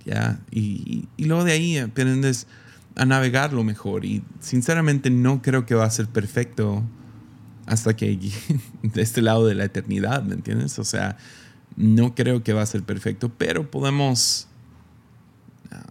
ya, 0.05 0.39
y, 0.53 1.09
y, 1.17 1.25
luego 1.25 1.43
de 1.43 1.53
ahí 1.53 1.79
aprendes 1.79 2.47
a 2.95 3.05
navegarlo 3.05 3.65
mejor. 3.65 4.05
Y 4.05 4.23
sinceramente 4.39 5.11
no 5.11 5.43
creo 5.43 5.67
que 5.67 5.75
va 5.75 5.87
a 5.87 5.91
ser 5.91 6.07
perfecto 6.07 6.85
hasta 7.67 7.95
que 7.95 8.19
de 8.83 9.03
este 9.03 9.23
lado 9.23 9.47
de 9.47 9.55
la 9.55 9.65
eternidad, 9.65 10.23
¿me 10.23 10.35
entiendes? 10.35 10.79
O 10.79 10.85
sea, 10.85 11.17
no 11.77 12.15
creo 12.15 12.43
que 12.43 12.53
va 12.53 12.63
a 12.63 12.67
ser 12.67 12.83
perfecto, 12.83 13.31
pero 13.37 13.71
podemos, 13.71 14.49
ah, 15.71 15.87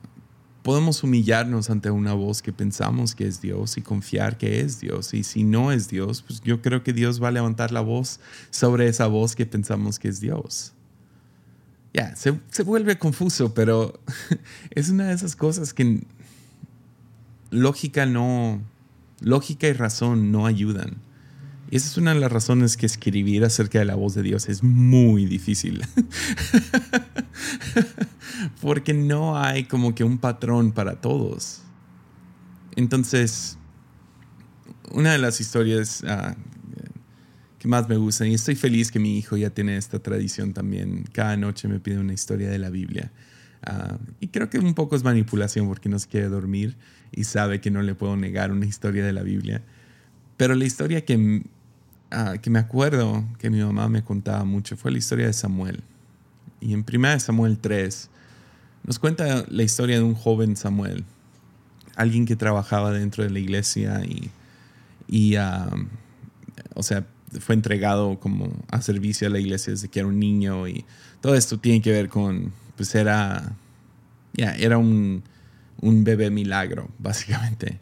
podemos 0.64 1.04
humillarnos 1.04 1.70
ante 1.70 1.92
una 1.92 2.14
voz 2.14 2.42
que 2.42 2.54
pensamos 2.54 3.16
que 3.16 3.28
es 3.28 3.42
Dios 3.42 3.78
y 3.78 3.82
confiar 3.82 4.38
que 4.38 4.62
es 4.62 4.80
Dios. 4.80 5.14
Y 5.14 5.24
si 5.24 5.44
no 5.44 5.72
es 5.72 5.88
Dios, 5.88 6.22
pues 6.22 6.42
yo 6.42 6.62
creo 6.62 6.84
que 6.84 6.94
Dios 6.94 7.22
va 7.22 7.30
a 7.30 7.32
levantar 7.32 7.72
la 7.72 7.82
voz 7.82 8.20
sobre 8.50 8.88
esa 8.88 9.08
voz 9.08 9.36
que 9.36 9.46
pensamos 9.46 10.00
que 10.00 10.10
es 10.10 10.20
Dios. 10.20 10.74
Ya, 11.94 12.16
se, 12.16 12.40
se 12.50 12.64
vuelve 12.64 12.98
confuso, 12.98 13.54
pero 13.54 14.00
es 14.72 14.90
una 14.90 15.08
de 15.08 15.14
esas 15.14 15.36
cosas 15.36 15.74
que 15.74 16.06
lógica 17.50 18.06
no, 18.06 18.62
lógica 19.20 19.68
y 19.68 19.74
razón 19.74 20.32
no 20.32 20.46
ayudan. 20.46 21.02
Y 21.72 21.78
esa 21.78 21.88
es 21.88 21.98
una 21.98 22.14
de 22.14 22.20
las 22.20 22.30
razones 22.30 22.76
que 22.76 22.86
escribir 22.86 23.46
acerca 23.46 23.80
de 23.80 23.86
la 23.86 23.96
voz 23.96 24.14
de 24.14 24.24
Dios 24.24 24.50
es 24.50 24.62
muy 24.62 25.26
difícil. 25.26 25.82
Porque 28.62 28.94
no 28.94 29.38
hay 29.38 29.64
como 29.64 29.96
que 29.96 30.04
un 30.04 30.18
patrón 30.18 30.74
para 30.74 31.00
todos. 31.00 31.62
Entonces, 32.76 33.58
una 34.92 35.14
de 35.14 35.18
las 35.18 35.40
historias 35.40 36.04
ah, 36.06 36.36
que 37.58 37.70
más 37.70 37.88
me 37.88 37.96
gustan, 37.96 38.28
y 38.28 38.34
estoy 38.34 38.56
feliz 38.56 38.92
que 38.92 39.00
mi 39.00 39.18
hijo 39.18 39.38
ya 39.38 39.50
tiene 39.50 39.78
esta 39.78 40.00
tradición 40.00 40.52
también, 40.52 41.06
cada 41.14 41.38
noche 41.38 41.70
me 41.70 41.80
pide 41.80 42.00
una 42.00 42.12
historia 42.12 42.50
de 42.50 42.58
la 42.58 42.70
Biblia. 42.70 43.14
Ah, 43.64 43.98
y 44.20 44.28
creo 44.28 44.50
que 44.50 44.60
un 44.60 44.74
poco 44.74 44.98
es 44.98 45.06
manipulación 45.06 45.70
porque 45.70 45.88
no 45.88 46.00
se 46.00 46.10
quiere 46.10 46.28
dormir 46.28 46.76
y 47.14 47.24
sabe 47.24 47.62
que 47.62 47.72
no 47.72 47.82
le 47.82 47.96
puedo 47.96 48.18
negar 48.18 48.52
una 48.52 48.66
historia 48.66 49.06
de 49.06 49.14
la 49.14 49.24
Biblia. 49.24 49.64
Pero 50.36 50.56
la 50.56 50.66
historia 50.66 51.06
que 51.06 51.44
Ah, 52.12 52.36
que 52.42 52.50
me 52.50 52.60
acuerdo 52.60 53.24
que 53.40 53.50
mi 53.50 53.62
mamá 53.62 53.88
me 53.88 54.04
contaba 54.04 54.44
mucho 54.44 54.76
fue 54.76 54.92
la 54.92 54.98
historia 54.98 55.28
de 55.28 55.34
Samuel. 55.34 55.82
Y 56.60 56.74
en 56.74 56.86
1 56.88 57.20
Samuel 57.22 57.58
3 57.58 58.10
nos 58.84 59.00
cuenta 59.00 59.46
la 59.48 59.64
historia 59.64 59.96
de 59.96 60.04
un 60.04 60.16
joven 60.16 60.58
Samuel, 60.58 61.06
alguien 61.96 62.26
que 62.26 62.36
trabajaba 62.36 62.92
dentro 62.92 63.24
de 63.24 63.30
la 63.30 63.40
iglesia 63.40 64.02
y, 64.04 64.30
y 65.08 65.36
ah, 65.36 65.70
o 66.74 66.84
sea, 66.84 67.06
fue 67.40 67.56
entregado 67.56 68.20
como 68.20 68.52
a 68.70 68.82
servicio 68.82 69.28
a 69.28 69.30
la 69.30 69.40
iglesia 69.40 69.72
desde 69.72 69.88
que 69.88 70.00
era 70.00 70.08
un 70.08 70.20
niño 70.20 70.68
y 70.68 70.84
todo 71.22 71.36
esto 71.36 71.60
tiene 71.60 71.82
que 71.82 71.92
ver 71.92 72.10
con, 72.10 72.52
pues 72.76 72.94
era, 72.94 73.54
ya, 74.34 74.54
era 74.56 74.78
un, 74.78 75.24
un 75.80 76.04
bebé 76.04 76.30
milagro, 76.30 76.90
básicamente. 77.00 77.80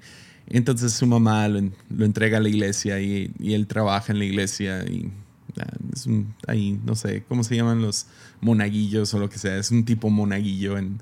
Entonces 0.49 0.93
su 0.93 1.05
mamá 1.05 1.47
lo, 1.47 1.59
entrega 1.99 2.37
a 2.37 2.41
la 2.41 2.49
iglesia 2.49 2.99
y, 2.99 3.31
él 3.39 3.67
trabaja 3.67 4.11
en 4.11 4.19
la 4.19 4.25
iglesia 4.25 4.83
y 4.83 5.11
ah, 5.59 5.77
es 5.93 6.07
ahí, 6.47 6.79
no 6.83 6.95
sé, 6.95 7.23
¿cómo 7.27 7.43
se 7.43 7.55
llaman 7.55 7.81
los 7.81 8.07
monaguillos 8.41 9.13
o 9.13 9.19
lo 9.19 9.29
que 9.29 9.37
sea? 9.37 9.57
Es 9.57 9.71
un 9.71 9.85
tipo 9.85 10.09
monaguillo 10.09 10.77
en, 10.77 10.99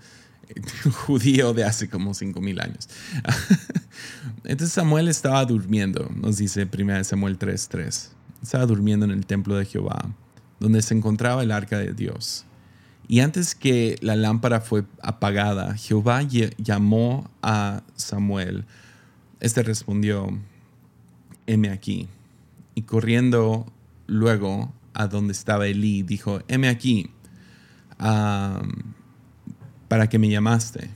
judío 1.06 1.54
de 1.54 1.64
hace 1.64 1.90
como 1.90 2.14
5000 2.14 2.62
años. 2.62 2.90
Entonces 4.44 4.74
Samuel 4.74 5.08
estaba 5.08 5.44
durmiendo, 5.46 6.10
nos 6.16 6.38
dice 6.38 6.68
1 6.72 7.04
Samuel 7.04 7.38
3:3. 7.38 8.10
Estaba 8.42 8.66
durmiendo 8.66 9.06
en 9.06 9.12
el 9.12 9.26
templo 9.26 9.56
de 9.56 9.66
Jehová, 9.66 10.14
donde 10.60 10.82
se 10.82 10.94
encontraba 10.94 11.44
el 11.44 11.52
arca 11.52 11.80
de 11.80 11.94
Dios. 11.94 12.46
Y 13.08 13.22
antes 13.22 13.56
que 13.56 13.98
la 14.02 14.16
lámpara 14.16 14.62
fue 14.62 14.84
apagada, 15.02 15.76
Jehová 15.76 16.22
llamó 16.24 17.30
a 17.42 17.84
Samuel 17.96 18.66
este 19.40 19.64
respondió, 19.64 20.30
heme 21.46 21.70
aquí. 21.70 22.08
Y 22.76 22.84
corriendo 22.84 23.72
luego 24.06 24.74
a 24.94 25.08
donde 25.08 25.34
estaba 25.34 25.68
Elí, 25.68 26.04
dijo, 26.04 26.42
heme 26.48 26.70
aquí, 26.70 27.12
para 29.88 30.08
que 30.10 30.20
me 30.20 30.30
llamaste. 30.30 30.90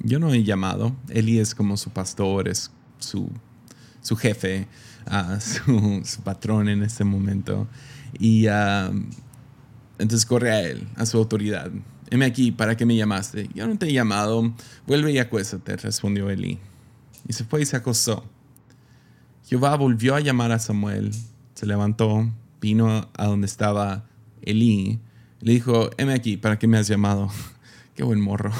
Yo 0.00 0.18
no 0.18 0.32
he 0.32 0.44
llamado, 0.44 0.94
Elí 1.08 1.38
es 1.38 1.54
como 1.54 1.76
su 1.76 1.90
pastor, 1.90 2.48
es 2.48 2.70
su, 2.98 3.30
su 4.00 4.16
jefe, 4.16 4.68
uh, 5.10 5.40
su, 6.04 6.20
patrón 6.22 6.68
en 6.68 6.82
este 6.82 7.04
momento. 7.04 7.66
Y 8.18 8.46
entonces 9.98 10.26
corre 10.26 10.52
a 10.52 10.62
él, 10.62 10.86
a 10.96 11.06
su 11.06 11.18
autoridad. 11.18 11.70
Heme 12.10 12.24
aquí, 12.24 12.52
¿para 12.52 12.76
que 12.76 12.86
me 12.86 12.96
llamaste? 12.96 13.48
Yo 13.54 13.66
no 13.66 13.76
te 13.76 13.86
he 13.86 13.92
llamado, 13.92 14.54
vuelve 14.86 15.12
y 15.12 15.18
acuéstate, 15.18 15.76
respondió 15.76 16.30
Elí. 16.30 16.58
Y 17.28 17.34
se 17.34 17.44
fue 17.44 17.62
y 17.62 17.66
se 17.66 17.76
acostó. 17.76 18.24
Jehová 19.44 19.76
volvió 19.76 20.14
a 20.14 20.20
llamar 20.20 20.50
a 20.50 20.58
Samuel, 20.58 21.12
se 21.54 21.66
levantó, 21.66 22.28
vino 22.60 23.08
a 23.16 23.26
donde 23.26 23.46
estaba 23.46 24.04
Elí, 24.42 24.98
le 25.40 25.52
dijo, 25.52 25.90
heme 25.96 26.14
aquí, 26.14 26.36
¿para 26.36 26.58
qué 26.58 26.66
me 26.66 26.78
has 26.78 26.88
llamado? 26.88 27.30
qué 27.94 28.02
buen 28.02 28.20
morro. 28.20 28.52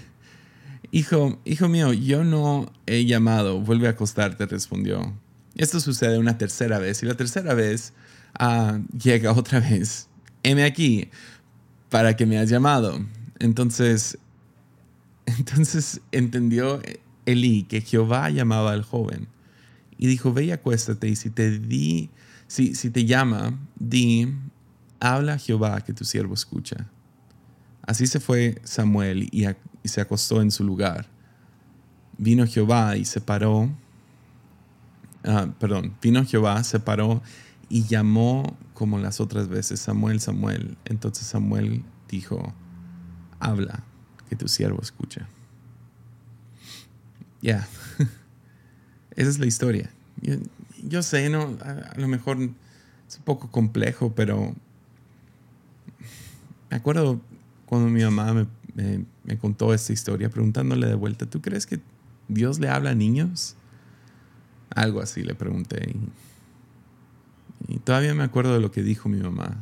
hijo, 0.90 1.38
hijo 1.44 1.68
mío, 1.68 1.92
yo 1.92 2.24
no 2.24 2.72
he 2.86 3.04
llamado, 3.06 3.60
vuelve 3.60 3.86
a 3.86 3.90
acostarte, 3.90 4.46
respondió. 4.46 5.14
Esto 5.54 5.80
sucede 5.80 6.18
una 6.18 6.38
tercera 6.38 6.78
vez 6.78 7.02
y 7.02 7.06
la 7.06 7.14
tercera 7.14 7.54
vez 7.54 7.92
ah, 8.38 8.80
llega 8.96 9.32
otra 9.32 9.60
vez. 9.60 10.08
Heme 10.42 10.64
aquí, 10.64 11.10
para 11.88 12.16
que 12.16 12.26
me 12.26 12.38
has 12.38 12.48
llamado. 12.48 12.98
Entonces, 13.38 14.18
entonces 15.26 16.00
entendió 16.10 16.80
Elí 17.26 17.64
que 17.64 17.80
Jehová 17.80 18.30
llamaba 18.30 18.72
al 18.72 18.82
joven 18.82 19.28
y 19.98 20.06
dijo, 20.06 20.32
ve 20.32 20.46
y 20.46 20.50
acuéstate 20.50 21.08
y 21.08 21.16
si 21.16 21.30
te 21.30 21.58
di, 21.58 22.10
si, 22.46 22.74
si 22.74 22.90
te 22.90 23.04
llama, 23.04 23.58
di, 23.78 24.28
habla 25.00 25.38
Jehová 25.38 25.80
que 25.82 25.92
tu 25.92 26.04
siervo 26.04 26.34
escucha. 26.34 26.88
Así 27.86 28.06
se 28.06 28.20
fue 28.20 28.60
Samuel 28.64 29.28
y, 29.30 29.46
y 29.46 29.88
se 29.88 30.00
acostó 30.00 30.42
en 30.42 30.50
su 30.50 30.64
lugar. 30.64 31.06
Vino 32.18 32.46
Jehová 32.46 32.96
y 32.96 33.04
se 33.04 33.20
paró, 33.20 33.70
ah, 35.24 35.48
perdón, 35.58 35.94
vino 36.00 36.24
Jehová, 36.24 36.62
se 36.64 36.80
paró 36.80 37.22
y 37.68 37.84
llamó 37.84 38.56
como 38.74 38.98
las 38.98 39.20
otras 39.20 39.48
veces, 39.48 39.80
Samuel, 39.80 40.20
Samuel. 40.20 40.76
Entonces 40.84 41.26
Samuel 41.26 41.84
dijo, 42.08 42.52
habla, 43.38 43.84
que 44.28 44.36
tu 44.36 44.48
siervo 44.48 44.80
escucha. 44.80 45.28
Ya, 47.42 47.66
esa 49.16 49.30
es 49.30 49.38
la 49.40 49.46
historia. 49.46 49.90
Yo, 50.82 51.02
sé, 51.02 51.28
¿no? 51.28 51.58
A, 51.60 51.98
lo 51.98 52.06
mejor 52.06 52.38
es 52.38 53.16
un 53.18 53.24
poco 53.24 53.50
complejo, 53.50 54.12
pero 54.14 54.54
me 56.70 56.76
acuerdo 56.76 57.20
cuando 57.66 57.88
mi 57.90 58.02
mamá 58.02 58.46
me, 58.74 59.36
contó 59.38 59.74
esta 59.74 59.92
historia 59.92 60.30
preguntándole 60.30 60.86
de 60.86 60.94
vuelta, 60.94 61.26
¿tú 61.26 61.42
crees 61.42 61.66
que 61.66 61.80
Dios 62.28 62.60
le 62.60 62.68
habla 62.68 62.90
a 62.90 62.94
niños? 62.94 63.56
Algo 64.70 65.00
así 65.00 65.22
le 65.22 65.34
pregunté. 65.34 65.94
Y, 67.66 67.78
todavía 67.78 68.14
me 68.14 68.22
acuerdo 68.22 68.54
de 68.54 68.60
lo 68.60 68.70
que 68.70 68.82
dijo 68.82 69.08
mi 69.08 69.20
mamá. 69.20 69.56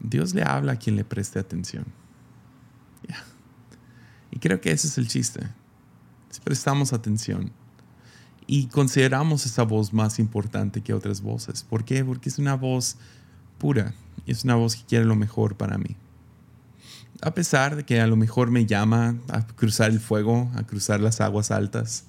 Dios 0.00 0.32
le 0.32 0.44
habla 0.44 0.72
a 0.72 0.76
quien 0.76 0.94
le 0.94 1.04
preste 1.04 1.40
atención. 1.40 1.84
Y 4.30 4.38
creo 4.38 4.60
que 4.60 4.70
ese 4.70 4.86
es 4.86 4.98
el 4.98 5.08
chiste. 5.08 5.48
Si 6.30 6.40
prestamos 6.40 6.92
atención 6.92 7.50
y 8.46 8.66
consideramos 8.66 9.44
esa 9.46 9.62
voz 9.62 9.92
más 9.92 10.18
importante 10.18 10.80
que 10.80 10.94
otras 10.94 11.20
voces. 11.20 11.62
¿Por 11.62 11.84
qué? 11.84 12.04
Porque 12.04 12.28
es 12.30 12.38
una 12.38 12.54
voz 12.54 12.96
pura 13.58 13.94
y 14.24 14.32
es 14.32 14.44
una 14.44 14.54
voz 14.54 14.76
que 14.76 14.84
quiere 14.84 15.04
lo 15.04 15.16
mejor 15.16 15.56
para 15.56 15.76
mí. 15.78 15.96
A 17.20 17.34
pesar 17.34 17.76
de 17.76 17.84
que 17.84 18.00
a 18.00 18.06
lo 18.06 18.16
mejor 18.16 18.50
me 18.50 18.64
llama 18.64 19.16
a 19.28 19.46
cruzar 19.46 19.90
el 19.90 20.00
fuego, 20.00 20.50
a 20.54 20.62
cruzar 20.62 21.00
las 21.00 21.20
aguas 21.20 21.50
altas, 21.50 22.04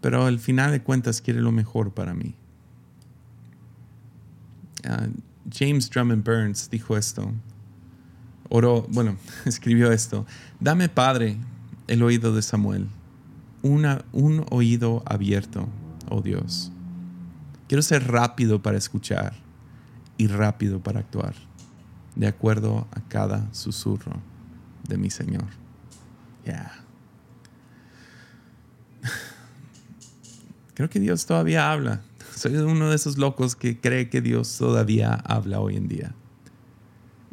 pero 0.00 0.26
al 0.26 0.38
final 0.38 0.72
de 0.72 0.82
cuentas 0.82 1.20
quiere 1.20 1.40
lo 1.40 1.52
mejor 1.52 1.92
para 1.92 2.14
mí. 2.14 2.34
Ah, 4.84 5.06
James 5.52 5.88
Drummond 5.90 6.24
Burns 6.24 6.68
dijo 6.70 6.96
esto. 6.96 7.32
Oro, 8.48 8.86
bueno, 8.88 9.16
escribió 9.44 9.92
esto. 9.92 10.26
Dame, 10.58 10.88
Padre, 10.88 11.36
el 11.86 12.02
oído 12.02 12.34
de 12.34 12.42
Samuel, 12.42 12.88
un 13.62 14.44
oído 14.50 15.02
abierto, 15.06 15.68
oh 16.08 16.22
Dios. 16.22 16.72
Quiero 17.68 17.82
ser 17.82 18.10
rápido 18.10 18.62
para 18.62 18.78
escuchar 18.78 19.34
y 20.16 20.26
rápido 20.26 20.80
para 20.80 21.00
actuar, 21.00 21.34
de 22.16 22.26
acuerdo 22.26 22.86
a 22.92 23.00
cada 23.08 23.52
susurro 23.52 24.20
de 24.88 24.96
mi 24.96 25.10
Señor. 25.10 25.46
Yeah. 26.44 26.84
Creo 30.74 30.88
que 30.88 31.00
Dios 31.00 31.26
todavía 31.26 31.70
habla. 31.70 32.02
Soy 32.34 32.54
uno 32.56 32.88
de 32.90 32.96
esos 32.96 33.18
locos 33.18 33.56
que 33.56 33.80
cree 33.80 34.08
que 34.08 34.20
Dios 34.20 34.56
todavía 34.56 35.12
habla 35.12 35.60
hoy 35.60 35.76
en 35.76 35.88
día. 35.88 36.14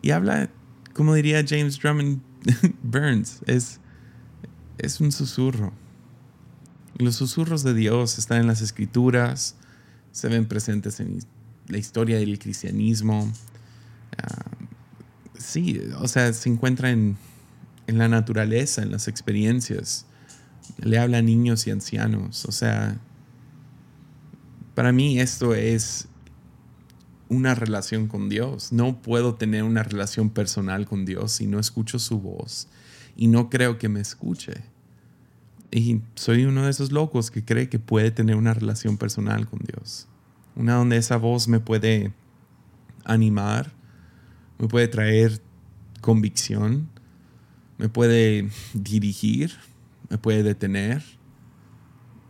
Y 0.01 0.11
habla, 0.11 0.49
como 0.93 1.13
diría 1.13 1.45
James 1.47 1.79
Drummond 1.79 2.21
Burns, 2.83 3.41
es, 3.45 3.79
es 4.77 4.99
un 4.99 5.11
susurro. 5.11 5.73
Los 6.97 7.15
susurros 7.15 7.63
de 7.63 7.73
Dios 7.73 8.17
están 8.17 8.41
en 8.41 8.47
las 8.47 8.61
escrituras, 8.61 9.55
se 10.11 10.29
ven 10.29 10.45
presentes 10.45 10.99
en 10.99 11.19
la 11.67 11.77
historia 11.77 12.17
del 12.17 12.39
cristianismo. 12.39 13.31
Ah, 14.17 14.51
sí, 15.37 15.81
o 15.99 16.07
sea, 16.07 16.31
se 16.31 16.49
encuentra 16.49 16.91
en, 16.91 17.17
en 17.87 17.97
la 17.97 18.07
naturaleza, 18.07 18.81
en 18.81 18.91
las 18.91 19.07
experiencias. 19.07 20.05
Le 20.77 20.97
habla 20.97 21.17
a 21.17 21.21
niños 21.21 21.67
y 21.67 21.71
ancianos. 21.71 22.45
O 22.45 22.51
sea, 22.51 22.97
para 24.73 24.91
mí 24.91 25.19
esto 25.19 25.53
es 25.53 26.07
una 27.29 27.55
relación 27.55 28.07
con 28.07 28.29
Dios. 28.29 28.71
No 28.71 29.01
puedo 29.01 29.35
tener 29.35 29.63
una 29.63 29.83
relación 29.83 30.29
personal 30.29 30.85
con 30.85 31.05
Dios 31.05 31.33
si 31.33 31.47
no 31.47 31.59
escucho 31.59 31.99
su 31.99 32.19
voz 32.19 32.67
y 33.15 33.27
no 33.27 33.49
creo 33.49 33.77
que 33.77 33.89
me 33.89 34.01
escuche. 34.01 34.63
Y 35.75 36.01
soy 36.15 36.45
uno 36.45 36.63
de 36.63 36.71
esos 36.71 36.93
locos 36.93 37.31
que 37.31 37.43
cree 37.43 37.67
que 37.67 37.79
puede 37.79 38.09
tener 38.09 38.37
una 38.37 38.53
relación 38.53 38.95
personal 38.95 39.45
con 39.45 39.59
Dios. 39.59 40.07
Una 40.55 40.75
donde 40.75 40.95
esa 40.95 41.17
voz 41.17 41.49
me 41.49 41.59
puede 41.59 42.13
animar, 43.03 43.73
me 44.57 44.69
puede 44.69 44.87
traer 44.87 45.41
convicción, 45.99 46.87
me 47.77 47.89
puede 47.89 48.47
dirigir, 48.73 49.51
me 50.09 50.17
puede 50.17 50.43
detener, 50.43 51.03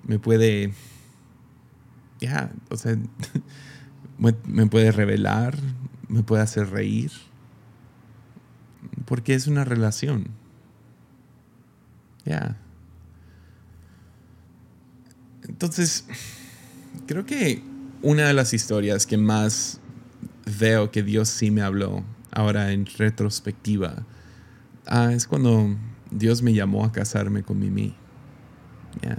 me 0.04 0.18
puede 0.18 0.74
ya, 2.20 2.52
o 2.72 2.78
sea, 2.78 2.98
me, 4.18 4.66
puede 4.66 4.92
revelar, 4.92 5.56
me 6.08 6.24
puede 6.24 6.42
hacer 6.42 6.72
reír, 6.72 7.12
porque 9.06 9.36
es 9.36 9.46
una 9.46 9.66
relación. 9.66 10.30
Ya. 12.26 12.58
Entonces, 15.66 16.06
creo 17.08 17.26
que 17.26 17.62
una 18.02 18.28
de 18.28 18.34
las 18.34 18.54
historias 18.54 19.06
que 19.06 19.18
más 19.18 19.80
veo 20.60 20.92
que 20.92 21.02
Dios 21.02 21.30
sí 21.30 21.52
me 21.52 21.62
habló 21.62 22.04
ahora 22.32 22.72
en 22.72 22.86
retrospectiva 22.86 24.06
ah, 24.86 25.12
es 25.12 25.26
cuando 25.26 25.76
Dios 26.12 26.44
me 26.44 26.54
llamó 26.54 26.86
a 26.86 26.92
casarme 26.92 27.42
con 27.44 27.60
Mimi. 27.60 27.96
Ya 29.02 29.18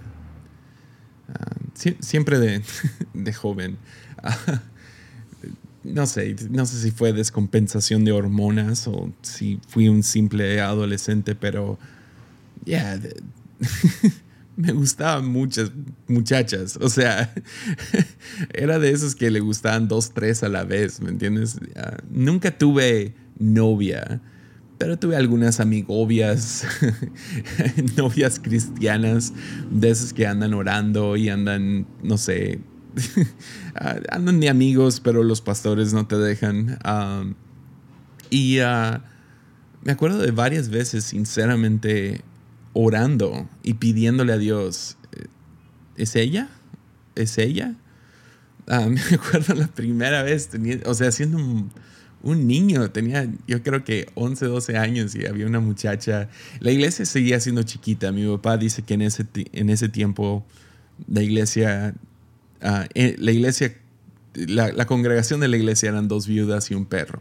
siempre 2.01 2.39
de, 2.39 3.33
joven. 3.33 3.79
no 5.85 6.07
sé, 6.07 6.37
no 6.51 6.67
sé 6.67 6.81
si 6.81 6.91
fue 6.91 7.13
descompensación 7.13 8.05
de 8.05 8.13
hormonas 8.13 8.87
o 8.89 9.13
si 9.23 9.61
fui 9.69 9.89
un 9.89 10.03
simple 10.03 10.61
adolescente, 10.61 11.35
pero 11.35 11.79
ya, 12.65 12.99
me 14.57 14.73
gustaban 14.73 15.29
muchas 15.29 15.71
muchachas. 16.09 16.79
O 16.81 16.89
sea, 16.89 17.33
era 18.55 18.79
de 18.79 18.91
esos 18.91 19.15
que 19.15 19.31
le 19.31 19.41
gustaban 19.41 19.89
dos, 19.89 20.13
tres 20.13 20.43
a 20.43 20.49
la 20.49 20.65
vez, 20.65 21.01
¿me 21.01 21.11
entiendes? 21.11 21.59
nunca 22.11 22.57
tuve 22.57 23.15
novia 23.39 24.21
pero 24.79 24.99
tuve 24.99 25.17
algunas 25.17 25.61
amigobias, 25.61 26.67
novias 27.97 28.39
cristianas, 28.39 29.33
de 29.71 29.91
esas 29.91 30.13
que 30.13 30.27
andan 30.27 30.55
orando 30.55 31.17
y 31.17 31.29
andan, 31.29 31.87
no 32.03 32.19
sé, 32.19 32.61
andan 34.11 34.41
de 34.41 34.49
amigos, 34.49 35.01
pero 35.01 35.23
los 35.23 35.41
pastores 35.41 35.93
no 35.93 36.07
te 36.07 36.17
dejan. 36.17 36.79
y 38.31 38.59
ah, 38.59 39.03
me 39.83 39.93
acuerdo 39.93 40.19
de 40.19 40.31
varias 40.31 40.69
veces, 40.69 41.05
sinceramente, 41.05 42.23
orando 42.79 43.49
y 43.63 43.75
pidiéndole 43.75 44.33
a 44.33 44.39
Dios, 44.39 44.97
¿es 45.97 46.15
ella? 46.17 46.49
¿Es 47.15 47.39
ella? 47.39 47.75
Ah, 48.67 48.87
me 48.89 49.01
acuerdo 49.01 49.55
la 49.55 49.69
primera 49.69 50.23
vez, 50.23 50.51
o 50.85 50.95
sea, 50.95 51.09
haciendo 51.09 51.39
un 51.39 51.71
un 52.27 52.49
niño, 52.49 52.91
tenía 52.91 53.29
yo 53.47 53.63
creo 53.63 53.85
que 53.85 54.09
11, 54.15 54.47
12 54.47 54.77
años 54.77 55.15
y 55.15 55.27
había 55.27 55.47
una 55.47 55.61
muchacha. 55.61 56.29
La 56.59 56.73
iglesia 56.73 57.05
seguía 57.05 57.39
siendo 57.39 57.63
chiquita. 57.63 58.11
Mi 58.11 58.27
papá 58.27 58.57
dice 58.57 58.83
que 58.83 58.95
en 58.95 59.03
ese, 59.03 59.27
en 59.53 59.71
ese 59.71 59.89
tiempo 59.89 60.45
la 61.07 61.23
iglesia, 61.23 61.95
ah, 62.63 62.89
eh, 62.95 63.15
la 63.19 63.31
iglesia, 63.31 63.77
la, 64.37 64.87
congregación 64.87 65.41
de 65.41 65.49
la 65.49 65.57
iglesia 65.57 65.89
eran 65.89 66.09
dos 66.09 66.27
viudas 66.27 66.71
y 66.71 66.75
un 66.75 66.87
perro. 66.87 67.21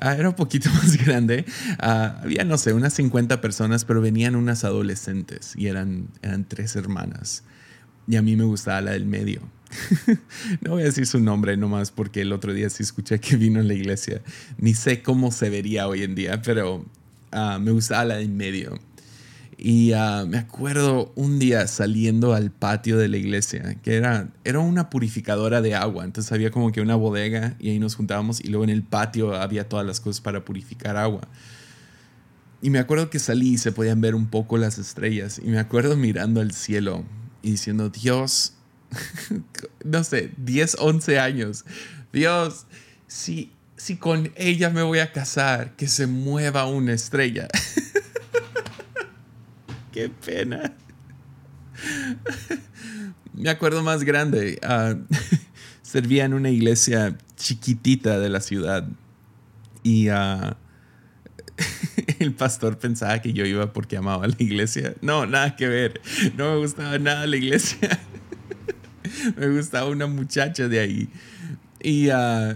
Ah, 0.00 0.14
era 0.14 0.28
un 0.28 0.36
poquito 0.36 0.70
más 0.74 0.96
grande. 0.96 1.44
Ah, 1.78 2.20
había, 2.22 2.44
no 2.44 2.58
sé, 2.58 2.72
unas 2.72 2.94
50 2.94 3.40
personas, 3.40 3.84
pero 3.84 4.00
venían 4.00 4.36
unas 4.36 4.64
adolescentes 4.64 5.54
y 5.56 5.66
eran, 5.66 6.08
eran 6.22 6.46
tres 6.46 6.76
hermanas. 6.76 7.44
Y 8.06 8.16
a 8.16 8.22
mí 8.22 8.36
me 8.36 8.44
gustaba 8.44 8.80
la 8.80 8.92
del 8.92 9.06
medio. 9.06 9.42
no 10.60 10.72
voy 10.72 10.82
a 10.82 10.86
decir 10.86 11.06
su 11.06 11.18
nombre 11.18 11.56
nomás 11.56 11.90
porque 11.90 12.20
el 12.20 12.32
otro 12.32 12.52
día 12.52 12.68
sí 12.68 12.82
escuché 12.82 13.18
que 13.20 13.36
vino 13.36 13.60
en 13.60 13.68
la 13.68 13.74
iglesia. 13.74 14.22
Ni 14.58 14.74
sé 14.74 15.02
cómo 15.02 15.32
se 15.32 15.50
vería 15.50 15.88
hoy 15.88 16.02
en 16.02 16.14
día, 16.14 16.42
pero 16.42 16.84
ah, 17.30 17.58
me 17.60 17.70
gustaba 17.70 18.04
la 18.04 18.16
de 18.16 18.24
en 18.24 18.36
medio. 18.36 18.78
Y 19.58 19.92
ah, 19.92 20.24
me 20.26 20.38
acuerdo 20.38 21.12
un 21.14 21.38
día 21.38 21.66
saliendo 21.66 22.34
al 22.34 22.50
patio 22.50 22.98
de 22.98 23.08
la 23.08 23.16
iglesia, 23.16 23.76
que 23.82 23.96
era, 23.96 24.28
era 24.44 24.58
una 24.60 24.90
purificadora 24.90 25.60
de 25.60 25.74
agua. 25.74 26.04
Entonces 26.04 26.32
había 26.32 26.50
como 26.50 26.72
que 26.72 26.80
una 26.80 26.96
bodega 26.96 27.56
y 27.58 27.70
ahí 27.70 27.78
nos 27.78 27.94
juntábamos 27.94 28.40
y 28.40 28.48
luego 28.48 28.64
en 28.64 28.70
el 28.70 28.82
patio 28.82 29.34
había 29.34 29.68
todas 29.68 29.86
las 29.86 30.00
cosas 30.00 30.20
para 30.20 30.44
purificar 30.44 30.96
agua. 30.96 31.28
Y 32.60 32.70
me 32.70 32.78
acuerdo 32.78 33.10
que 33.10 33.18
salí 33.18 33.54
y 33.54 33.58
se 33.58 33.72
podían 33.72 34.00
ver 34.00 34.14
un 34.14 34.28
poco 34.28 34.56
las 34.56 34.78
estrellas. 34.78 35.40
Y 35.42 35.48
me 35.48 35.58
acuerdo 35.58 35.96
mirando 35.96 36.40
al 36.40 36.52
cielo 36.52 37.04
y 37.42 37.50
diciendo, 37.52 37.90
Dios, 37.90 38.54
no 39.84 40.04
sé, 40.04 40.30
10, 40.36 40.76
11 40.78 41.18
años. 41.18 41.64
Dios, 42.12 42.66
si, 43.08 43.52
si 43.76 43.96
con 43.96 44.32
ella 44.36 44.70
me 44.70 44.82
voy 44.82 45.00
a 45.00 45.12
casar, 45.12 45.74
que 45.76 45.88
se 45.88 46.06
mueva 46.06 46.66
una 46.66 46.92
estrella. 46.92 47.48
Qué 49.92 50.08
pena. 50.08 50.72
Me 53.34 53.50
acuerdo 53.50 53.82
más 53.82 54.04
grande. 54.04 54.58
Ah, 54.62 54.94
servía 55.82 56.24
en 56.24 56.34
una 56.34 56.50
iglesia 56.50 57.16
chiquitita 57.36 58.18
de 58.18 58.28
la 58.30 58.40
ciudad. 58.40 58.88
Y 59.82 60.10
uh, 60.10 60.54
el 62.18 62.32
pastor 62.32 62.78
pensaba 62.78 63.20
que 63.20 63.32
yo 63.32 63.44
iba 63.44 63.72
porque 63.72 63.96
amaba 63.96 64.26
la 64.26 64.36
iglesia. 64.38 64.94
No, 65.02 65.26
nada 65.26 65.56
que 65.56 65.68
ver. 65.68 66.00
No 66.36 66.52
me 66.52 66.58
gustaba 66.58 66.98
nada 66.98 67.26
la 67.26 67.36
iglesia. 67.36 68.00
me 69.36 69.48
gustaba 69.48 69.90
una 69.90 70.06
muchacha 70.06 70.68
de 70.68 70.80
ahí. 70.80 71.08
Y 71.80 72.08
uh, 72.10 72.54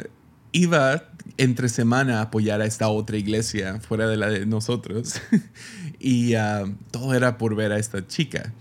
iba 0.57 1.05
entre 1.37 1.69
semana 1.69 2.19
a 2.19 2.23
apoyar 2.23 2.63
a 2.63 2.65
esta 2.65 2.89
otra 2.89 3.19
iglesia 3.19 3.79
fuera 3.81 4.09
de 4.09 4.17
la 4.17 4.31
de 4.31 4.47
nosotros. 4.47 5.21
y 6.01 6.35
uh, 6.35 6.75
todo 6.91 7.15
era 7.15 7.37
por 7.37 7.55
ver 7.55 7.73
a 7.73 7.79
esta 7.79 8.07
chica. 8.07 8.55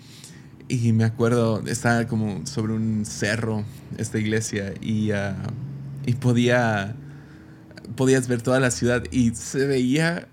Y 0.68 0.92
me 0.92 1.06
acuerdo, 1.06 1.64
estaba 1.66 2.06
como 2.08 2.46
sobre 2.46 2.74
un 2.74 3.06
cerro 3.06 3.64
esta 3.98 4.20
iglesia 4.20 4.74
y, 4.82 5.12
uh, 5.12 5.36
y 6.06 6.16
podía, 6.16 6.96
podías 7.96 8.28
ver 8.28 8.42
toda 8.42 8.60
la 8.60 8.72
ciudad 8.72 9.04
y 9.12 9.34
se 9.34 9.66
veía 9.66 10.28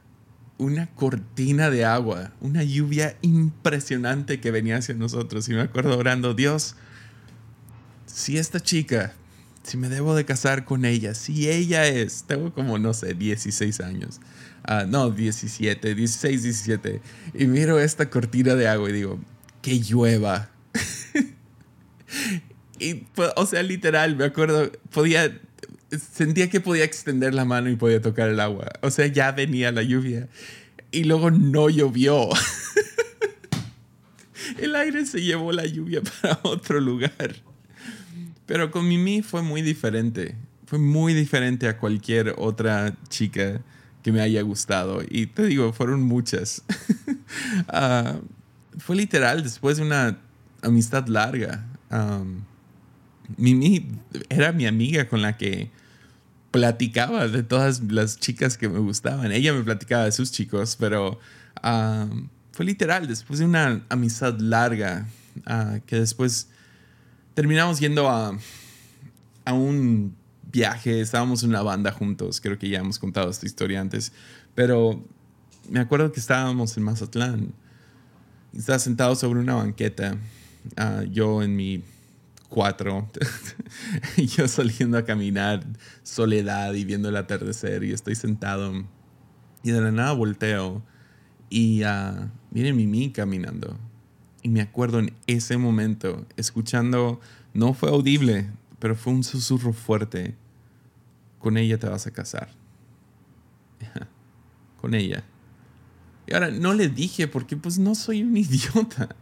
una 0.59 0.87
cortina 0.89 1.71
de 1.71 1.85
agua, 1.85 2.33
una 2.41 2.65
lluvia 2.65 3.17
impresionante 3.23 4.41
que 4.41 4.51
venía 4.51 4.79
hacia 4.79 4.97
nosotros. 4.97 5.49
Y 5.49 5.53
me 5.53 5.61
acuerdo 5.61 5.97
orando, 5.97 6.35
Dios, 6.35 6.75
si 8.07 8.37
esta 8.37 8.59
chica 8.59 9.15
si 9.63 9.77
me 9.77 9.89
debo 9.89 10.15
de 10.15 10.25
casar 10.25 10.65
con 10.65 10.85
ella, 10.85 11.15
si 11.15 11.49
ella 11.49 11.87
es, 11.87 12.25
tengo 12.25 12.53
como, 12.53 12.79
no 12.79 12.95
sé, 12.95 13.15
16 13.15 13.81
años, 13.81 14.21
uh, 14.69 14.87
no, 14.89 15.11
17, 15.11 15.95
16, 15.95 16.43
17, 16.43 17.01
y 17.35 17.47
miro 17.47 17.79
esta 17.79 18.11
cortina 18.11 18.55
de 18.55 18.69
agua 18.69 18.91
y 18.91 18.93
digo, 18.93 19.21
que 19.63 19.81
llueva. 19.81 20.51
pues, 23.15 23.31
o 23.37 23.47
sea, 23.47 23.63
literal, 23.63 24.17
me 24.17 24.25
acuerdo, 24.25 24.71
podía, 24.91 25.41
sentía 26.13 26.51
que 26.51 26.61
podía 26.61 26.85
extender 26.85 27.35
la 27.35 27.45
mano 27.45 27.71
y 27.71 27.77
podía 27.77 28.01
tocar 28.01 28.29
el 28.29 28.41
agua. 28.41 28.69
O 28.83 28.91
sea, 28.91 29.07
ya 29.07 29.33
venía 29.33 29.73
la 29.73 29.83
lluvia. 29.83 30.29
Y 30.91 31.05
luego 31.05 31.31
no 31.31 31.71
llovió. 31.71 32.29
el 34.59 34.77
aire 34.77 35.07
se 35.07 35.23
llevó 35.23 35.53
la 35.53 35.65
lluvia 35.65 36.03
para 36.23 36.39
otro 36.43 36.81
lugar. 36.81 37.37
Pero 38.47 38.71
con 38.71 38.89
Mimi 38.89 39.23
fue 39.23 39.43
muy 39.43 39.63
diferente. 39.63 40.37
Fue 40.67 40.79
muy 40.79 41.15
diferente 41.15 41.69
a 41.69 41.79
cualquier 41.79 42.35
otra 42.39 42.97
chica 43.09 43.61
que 44.03 44.13
me 44.13 44.21
haya 44.21 44.43
gustado. 44.43 45.03
Y 45.09 45.27
te 45.27 45.47
digo, 45.47 45.73
fueron 45.73 46.03
muchas. 46.03 46.63
Ah, 47.69 48.17
fue 48.77 48.95
literal, 48.95 49.43
después 49.43 49.79
de 49.79 49.85
una 49.85 50.19
amistad 50.61 51.07
larga. 51.07 51.65
Mimi 53.39 53.87
era 54.29 54.53
mi 54.53 54.67
amiga 54.67 55.09
con 55.09 55.23
la 55.23 55.39
que 55.39 55.71
platicaba 56.51 57.29
de 57.29 57.43
todas 57.43 57.83
las 57.91 58.21
chicas 58.21 58.59
que 58.59 58.69
me 58.69 58.79
gustaban. 58.79 59.33
Ella 59.33 59.55
me 59.55 59.63
platicaba 59.63 60.05
de 60.05 60.13
sus 60.13 60.31
chicos, 60.31 60.77
pero 60.79 61.19
fue 62.53 62.67
literal, 62.67 63.07
después 63.07 63.39
de 63.39 63.47
una 63.47 63.83
amistad 63.89 64.39
larga, 64.39 65.07
ah, 65.47 65.79
que 65.87 65.97
después 65.97 66.49
terminamos 67.35 67.81
yendo 67.81 68.09
a, 68.09 68.37
a 69.45 69.53
un 69.53 70.15
viaje, 70.51 71.01
estábamos 71.01 71.43
en 71.43 71.51
una 71.51 71.63
banda 71.63 71.93
juntos, 71.93 72.41
creo 72.41 72.59
que 72.59 72.69
ya 72.69 72.81
hemos 72.81 72.99
contado 72.99 73.31
esta 73.31 73.47
historia 73.47 73.81
antes, 73.81 74.13
pero 74.55 75.03
me 75.69 75.81
acuerdo 75.81 76.13
que 76.13 76.21
estábamos 76.21 76.77
en 76.77 76.83
Mazatlán, 76.83 77.55
estaba 78.55 78.79
sentado 78.79 79.15
sobre 79.17 79.41
una 79.41 79.55
banqueta, 79.55 80.17
ah, 80.77 81.05
yo 81.11 81.43
en 81.43 81.57
mi 81.57 81.83
cuatro, 82.49 83.09
yo 84.17 84.47
saliendo 84.47 84.99
a 84.99 85.05
caminar, 85.05 85.65
soledad 86.03 86.75
y 86.75 86.85
viendo 86.85 87.09
el 87.09 87.17
atardecer, 87.17 87.83
y 87.83 87.93
estoy 87.93 88.15
sentado, 88.15 88.85
y 89.63 89.71
de 89.71 89.81
la 89.81 89.91
nada 89.91 90.13
volteo, 90.13 90.83
y 91.49 91.83
uh, 91.85 92.29
viene 92.51 92.73
Mimi 92.73 93.11
caminando 93.11 93.79
y 94.43 94.49
me 94.49 94.61
acuerdo 94.61 94.99
en 94.99 95.13
ese 95.27 95.57
momento, 95.57 96.27
escuchando, 96.37 97.21
no 97.55 97.75
fue 97.75 97.91
audible, 97.91 98.51
pero 98.81 98.97
fue 98.97 99.13
un 99.13 99.23
susurro 99.23 99.73
fuerte. 99.73 100.35
Con 101.39 101.57
ella 101.57 101.79
te 101.79 101.89
vas 101.89 102.07
a 102.07 102.11
casar. 102.11 102.49
Con 104.81 104.95
ella. 104.95 105.23
Y 106.27 106.35
ahora 106.35 106.51
no 106.51 106.75
le 106.75 106.89
dije 106.89 107.29
porque 107.29 107.57
pues 107.57 107.79
no 107.79 107.95
soy 107.95 108.23
un 108.25 108.37
idiota. 108.37 109.15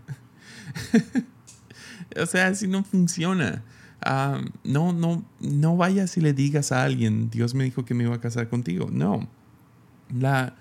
o 2.16 2.26
sea, 2.26 2.46
así 2.46 2.66
no 2.66 2.82
funciona. 2.82 3.62
Ah, 4.02 4.40
no, 4.64 4.94
no, 4.94 5.22
no 5.40 5.76
vayas 5.76 6.16
y 6.16 6.22
le 6.22 6.32
digas 6.32 6.72
a 6.72 6.82
alguien, 6.82 7.28
Dios 7.28 7.54
me 7.54 7.64
dijo 7.64 7.84
que 7.84 7.92
me 7.92 8.04
iba 8.04 8.14
a 8.14 8.20
casar 8.20 8.48
contigo. 8.48 8.88
No. 8.90 9.28
La, 10.18 10.56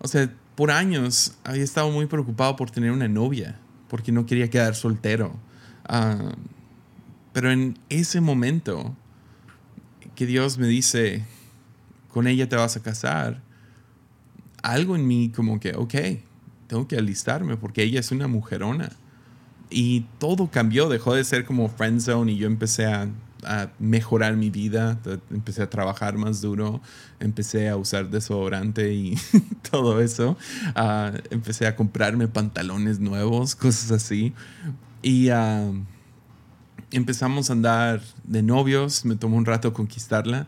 o 0.00 0.08
sea, 0.08 0.30
por 0.54 0.70
años 0.70 1.38
había 1.42 1.64
estado 1.64 1.90
muy 1.90 2.04
preocupado 2.04 2.56
por 2.56 2.70
tener 2.70 2.92
una 2.92 3.08
novia 3.08 3.58
porque 3.88 4.12
no 4.12 4.26
quería 4.26 4.50
quedar 4.50 4.74
soltero. 4.74 5.34
Ah, 5.86 6.34
pero 7.32 7.50
en 7.50 7.78
ese 7.88 8.20
momento 8.20 8.94
que 10.14 10.26
Dios 10.26 10.58
me 10.58 10.66
dice, 10.66 11.24
con 12.08 12.26
ella 12.26 12.48
te 12.48 12.56
vas 12.56 12.76
a 12.76 12.82
casar, 12.82 13.42
algo 14.62 14.96
en 14.96 15.06
mí 15.06 15.30
como 15.34 15.60
que, 15.60 15.74
ok, 15.74 15.94
tengo 16.66 16.88
que 16.88 16.96
alistarme 16.96 17.56
porque 17.56 17.82
ella 17.82 18.00
es 18.00 18.12
una 18.12 18.28
mujerona. 18.28 18.90
Y 19.70 20.02
todo 20.18 20.50
cambió, 20.50 20.88
dejó 20.88 21.14
de 21.14 21.24
ser 21.24 21.44
como 21.44 21.68
friend 21.68 22.00
zone 22.00 22.32
y 22.32 22.36
yo 22.36 22.46
empecé 22.46 22.86
a 22.86 23.08
a 23.46 23.70
mejorar 23.78 24.36
mi 24.36 24.50
vida, 24.50 24.98
empecé 25.30 25.62
a 25.62 25.70
trabajar 25.70 26.16
más 26.16 26.40
duro, 26.40 26.80
empecé 27.20 27.68
a 27.68 27.76
usar 27.76 28.10
desodorante 28.10 28.92
y 28.92 29.16
todo 29.70 30.00
eso, 30.00 30.36
uh, 30.76 31.16
empecé 31.30 31.66
a 31.66 31.76
comprarme 31.76 32.28
pantalones 32.28 33.00
nuevos, 33.00 33.54
cosas 33.54 33.90
así. 33.90 34.32
Y 35.02 35.30
uh, 35.30 35.84
empezamos 36.90 37.50
a 37.50 37.52
andar 37.52 38.00
de 38.24 38.42
novios, 38.42 39.04
me 39.04 39.16
tomó 39.16 39.36
un 39.36 39.44
rato 39.44 39.72
conquistarla 39.72 40.46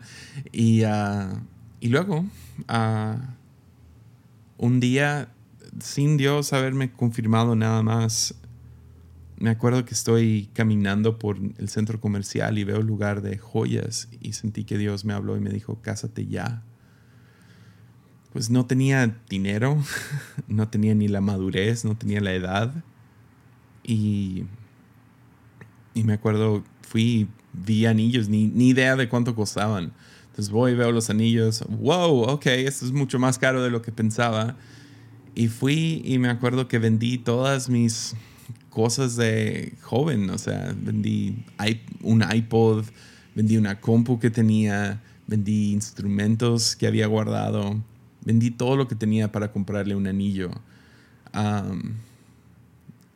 y, 0.51 0.83
uh, 0.83 1.39
y 1.79 1.89
luego 1.89 2.25
un 4.57 4.79
día, 4.79 5.29
sin 5.79 6.17
Dios 6.17 6.53
haberme 6.53 6.91
confirmado 6.91 7.55
nada 7.55 7.83
más, 7.83 8.35
me 9.39 9.51
acuerdo 9.51 9.85
que 9.85 9.93
estoy 9.93 10.49
caminando 10.53 11.19
por 11.19 11.37
el 11.37 11.69
centro 11.69 11.99
comercial 11.99 12.57
y 12.57 12.63
veo 12.63 12.81
lugar 12.81 13.21
de 13.21 13.37
joyas 13.37 14.09
y 14.19 14.33
sentí 14.33 14.63
que 14.63 14.77
Dios 14.77 15.05
me 15.05 15.13
habló 15.13 15.37
y 15.37 15.39
me 15.39 15.51
dijo, 15.51 15.79
cásate 15.81 16.25
ya. 16.25 16.63
Pues 18.33 18.49
no 18.49 18.65
tenía 18.65 19.19
dinero, 19.29 19.77
no 20.47 20.69
tenía 20.69 20.95
ni 20.95 21.07
la 21.07 21.21
madurez, 21.21 21.85
no 21.85 21.95
tenía 21.95 22.19
la 22.19 22.33
edad. 22.33 22.83
Y, 23.83 24.45
y 25.93 26.03
me 26.03 26.13
acuerdo, 26.13 26.63
fui, 26.81 27.27
vi 27.53 27.85
anillos, 27.85 28.29
ni, 28.29 28.47
ni 28.47 28.69
idea 28.69 28.95
de 28.95 29.07
cuánto 29.07 29.35
costaban. 29.35 29.93
Entonces 30.29 30.51
voy, 30.51 30.73
veo 30.73 30.91
los 30.91 31.11
anillos, 31.11 31.63
wow, 31.69 32.23
ok, 32.23 32.47
esto 32.47 32.85
es 32.85 32.91
mucho 32.91 33.19
más 33.19 33.37
caro 33.37 33.63
de 33.63 33.69
lo 33.69 33.83
que 33.83 33.91
pensaba. 33.91 34.57
Y 35.35 35.47
fui 35.47 36.01
y 36.03 36.17
me 36.17 36.29
acuerdo 36.29 36.67
que 36.67 36.79
vendí 36.79 37.19
todas 37.19 37.69
mis 37.69 38.15
cosas 38.77 39.15
de 39.15 39.73
joven, 39.81 40.29
o 40.29 40.37
sea, 40.37 40.71
vendí 40.79 41.43
un 42.03 42.23
iPod, 42.31 42.85
vendí 43.33 43.57
una 43.57 43.81
compu 43.81 44.19
que 44.19 44.29
tenía, 44.29 45.01
vendí 45.25 45.71
instrumentos 45.71 46.75
que 46.75 46.85
había 46.85 47.07
guardado, 47.07 47.81
vendí 48.23 48.51
todo 48.51 48.75
lo 48.75 48.87
que 48.87 48.93
tenía 48.93 49.31
para 49.31 49.51
comprarle 49.51 49.95
un 49.95 50.05
anillo. 50.05 50.51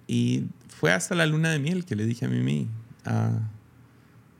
y 0.08 0.46
fue 0.68 0.94
hasta 0.94 1.14
la 1.14 1.28
luna 1.28 1.52
de 1.52 1.60
miel 1.60 1.86
que 1.86 1.96
le 1.96 2.08
dije 2.08 2.26
a 2.26 2.28
Mimi 2.28 2.68
uh, 3.06 3.38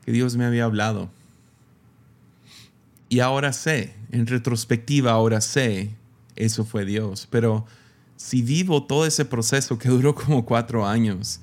que 0.04 0.10
Dios 0.10 0.36
me 0.36 0.44
había 0.44 0.64
hablado. 0.64 1.08
Y 3.08 3.20
ahora 3.20 3.52
sé, 3.52 3.94
en 4.10 4.26
retrospectiva 4.26 5.12
ahora 5.12 5.40
sé, 5.40 5.94
eso 6.34 6.64
fue 6.64 6.84
Dios, 6.84 7.28
pero 7.30 7.64
si 8.16 8.42
vivo 8.42 8.84
todo 8.84 9.06
ese 9.06 9.24
proceso 9.24 9.78
que 9.78 9.88
duró 9.88 10.14
como 10.14 10.44
cuatro 10.44 10.86
años, 10.86 11.40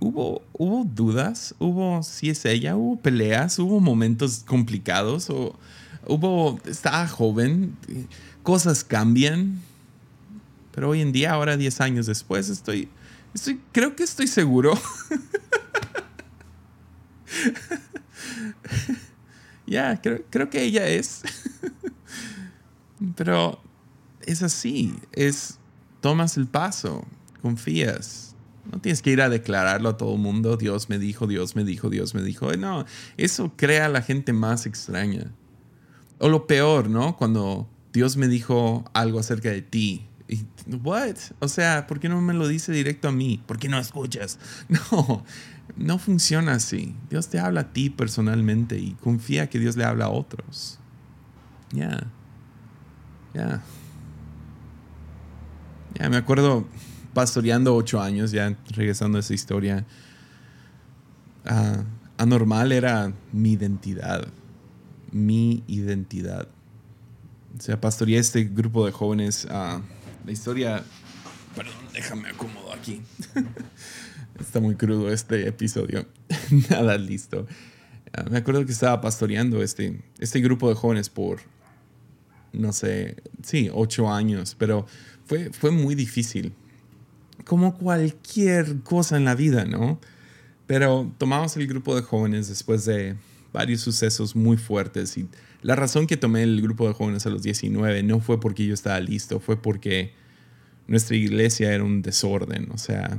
hubo, 0.00 0.42
hubo 0.52 0.84
dudas, 0.84 1.54
hubo 1.58 2.02
si 2.02 2.30
es 2.30 2.44
ella, 2.44 2.76
hubo 2.76 3.00
peleas, 3.00 3.58
hubo 3.58 3.80
momentos 3.80 4.44
complicados, 4.46 5.30
o 5.30 5.58
hubo, 6.06 6.60
estaba 6.66 7.08
joven, 7.08 7.76
cosas 8.42 8.84
cambian, 8.84 9.60
pero 10.72 10.90
hoy 10.90 11.00
en 11.00 11.12
día, 11.12 11.32
ahora 11.32 11.56
10 11.56 11.80
años 11.80 12.06
después, 12.06 12.48
estoy, 12.48 12.88
estoy 13.34 13.60
creo 13.72 13.96
que 13.96 14.04
estoy 14.04 14.28
seguro. 14.28 14.78
ya, 19.66 20.00
creo, 20.00 20.22
creo 20.30 20.48
que 20.50 20.62
ella 20.62 20.88
es. 20.88 21.22
pero 23.16 23.60
es 24.22 24.42
así, 24.42 24.94
es, 25.12 25.57
tomas 26.00 26.36
el 26.36 26.46
paso, 26.46 27.04
confías. 27.42 28.34
No 28.70 28.80
tienes 28.80 29.00
que 29.00 29.10
ir 29.10 29.22
a 29.22 29.28
declararlo 29.28 29.88
a 29.88 29.96
todo 29.96 30.14
el 30.14 30.20
mundo, 30.20 30.56
Dios 30.56 30.88
me 30.88 30.98
dijo, 30.98 31.26
Dios 31.26 31.56
me 31.56 31.64
dijo, 31.64 31.88
Dios 31.88 32.14
me 32.14 32.22
dijo. 32.22 32.54
No, 32.56 32.84
eso 33.16 33.52
crea 33.56 33.86
a 33.86 33.88
la 33.88 34.02
gente 34.02 34.32
más 34.32 34.66
extraña. 34.66 35.32
O 36.18 36.28
lo 36.28 36.46
peor, 36.46 36.90
¿no? 36.90 37.16
Cuando 37.16 37.68
Dios 37.92 38.16
me 38.16 38.28
dijo 38.28 38.84
algo 38.92 39.20
acerca 39.20 39.50
de 39.50 39.62
ti. 39.62 40.06
¿What? 40.82 41.16
O 41.38 41.48
sea, 41.48 41.86
¿por 41.86 42.00
qué 42.00 42.08
no 42.08 42.20
me 42.20 42.34
lo 42.34 42.46
dice 42.46 42.70
directo 42.72 43.08
a 43.08 43.12
mí? 43.12 43.42
¿Por 43.46 43.58
qué 43.58 43.68
no 43.68 43.78
escuchas? 43.78 44.38
No, 44.68 45.24
no 45.76 45.98
funciona 45.98 46.52
así. 46.54 46.94
Dios 47.08 47.28
te 47.28 47.38
habla 47.38 47.60
a 47.60 47.72
ti 47.72 47.90
personalmente 47.90 48.78
y 48.78 48.92
confía 49.02 49.48
que 49.48 49.58
Dios 49.58 49.76
le 49.76 49.84
habla 49.84 50.06
a 50.06 50.10
otros. 50.10 50.78
Ya. 51.72 52.06
Ya. 53.34 53.62
Ya, 55.98 56.08
me 56.08 56.16
acuerdo 56.16 56.64
pastoreando 57.12 57.74
ocho 57.74 58.00
años, 58.00 58.30
ya 58.30 58.56
regresando 58.70 59.18
a 59.18 59.20
esa 59.20 59.34
historia. 59.34 59.84
Ah, 61.44 61.82
anormal 62.18 62.70
era 62.70 63.12
mi 63.32 63.52
identidad. 63.52 64.28
Mi 65.10 65.64
identidad. 65.66 66.46
O 67.56 67.60
sea, 67.60 67.80
pastoreé 67.80 68.18
este 68.18 68.44
grupo 68.44 68.86
de 68.86 68.92
jóvenes. 68.92 69.46
Uh, 69.46 69.80
la 70.24 70.32
historia. 70.32 70.84
Perdón, 71.56 71.74
déjame 71.92 72.28
acomodo 72.28 72.72
aquí. 72.72 73.02
Está 74.38 74.60
muy 74.60 74.76
crudo 74.76 75.12
este 75.12 75.48
episodio. 75.48 76.06
Nada 76.70 76.96
listo. 76.96 77.48
Uh, 78.16 78.30
me 78.30 78.38
acuerdo 78.38 78.64
que 78.64 78.70
estaba 78.70 79.00
pastoreando 79.00 79.64
este, 79.64 80.00
este 80.20 80.40
grupo 80.40 80.68
de 80.68 80.76
jóvenes 80.76 81.10
por, 81.10 81.40
no 82.52 82.72
sé, 82.72 83.16
sí, 83.42 83.68
ocho 83.72 84.12
años, 84.12 84.54
pero 84.56 84.86
fue, 85.28 85.50
fue 85.52 85.70
muy 85.70 85.94
difícil. 85.94 86.52
Como 87.44 87.76
cualquier 87.76 88.80
cosa 88.80 89.16
en 89.16 89.24
la 89.24 89.34
vida, 89.34 89.64
¿no? 89.64 90.00
Pero 90.66 91.12
tomamos 91.18 91.56
el 91.56 91.66
grupo 91.66 91.94
de 91.94 92.02
jóvenes 92.02 92.48
después 92.48 92.84
de 92.84 93.16
varios 93.52 93.80
sucesos 93.80 94.34
muy 94.34 94.56
fuertes 94.56 95.16
y 95.16 95.28
la 95.62 95.74
razón 95.74 96.06
que 96.06 96.16
tomé 96.16 96.42
el 96.42 96.60
grupo 96.62 96.86
de 96.86 96.94
jóvenes 96.94 97.26
a 97.26 97.30
los 97.30 97.42
19 97.42 98.02
no 98.02 98.20
fue 98.20 98.40
porque 98.40 98.66
yo 98.66 98.74
estaba 98.74 99.00
listo, 99.00 99.40
fue 99.40 99.60
porque 99.60 100.12
nuestra 100.86 101.16
iglesia 101.16 101.72
era 101.72 101.84
un 101.84 102.02
desorden, 102.02 102.70
o 102.70 102.78
sea, 102.78 103.18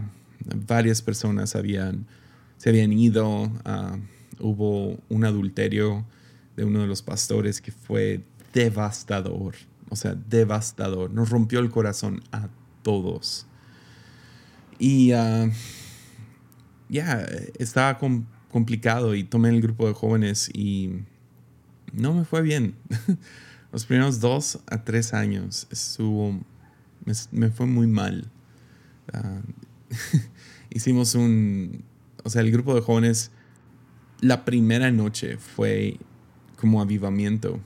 varias 0.67 1.01
personas 1.01 1.55
habían, 1.55 2.05
se 2.57 2.69
habían 2.69 2.93
ido, 2.93 3.51
ah, 3.65 3.97
hubo 4.39 4.97
un 5.09 5.25
adulterio 5.25 6.05
de 6.55 6.65
uno 6.65 6.81
de 6.81 6.87
los 6.87 7.01
pastores 7.01 7.61
que 7.61 7.71
fue 7.71 8.21
devastador, 8.53 9.55
o 9.89 9.95
sea, 9.95 10.15
devastador, 10.15 11.11
nos 11.11 11.29
rompió 11.29 11.59
el 11.59 11.69
corazón 11.69 12.21
a 12.31 12.49
todos. 12.83 13.45
Y 14.77 15.11
ah, 15.11 15.49
ya, 16.87 17.25
estaba 17.57 17.97
complicado 18.49 19.15
y 19.15 19.23
tomé 19.23 19.49
el 19.49 19.61
grupo 19.61 19.87
de 19.87 19.93
jóvenes 19.93 20.49
y 20.53 21.03
no 21.93 22.13
me 22.13 22.25
fue 22.25 22.41
bien. 22.41 22.75
Los 23.71 23.85
primeros 23.85 24.19
dos 24.19 24.59
a 24.67 24.83
tres 24.83 25.13
años 25.13 25.67
estuvo, 25.69 26.39
me, 27.31 27.49
fue 27.49 27.67
muy 27.67 27.87
mal. 27.87 28.31
Ah, 29.13 29.41
hicimos 30.69 31.13
un, 31.15 31.83
o 32.23 32.29
sea, 32.29 32.41
el 32.41 32.51
grupo 32.51 32.73
de 32.73 32.81
jóvenes, 32.81 33.31
la 34.21 34.43
primera 34.45 34.91
noche 34.91 35.37
fue 35.37 35.99
como 36.57 36.81
avivamiento, 36.81 37.59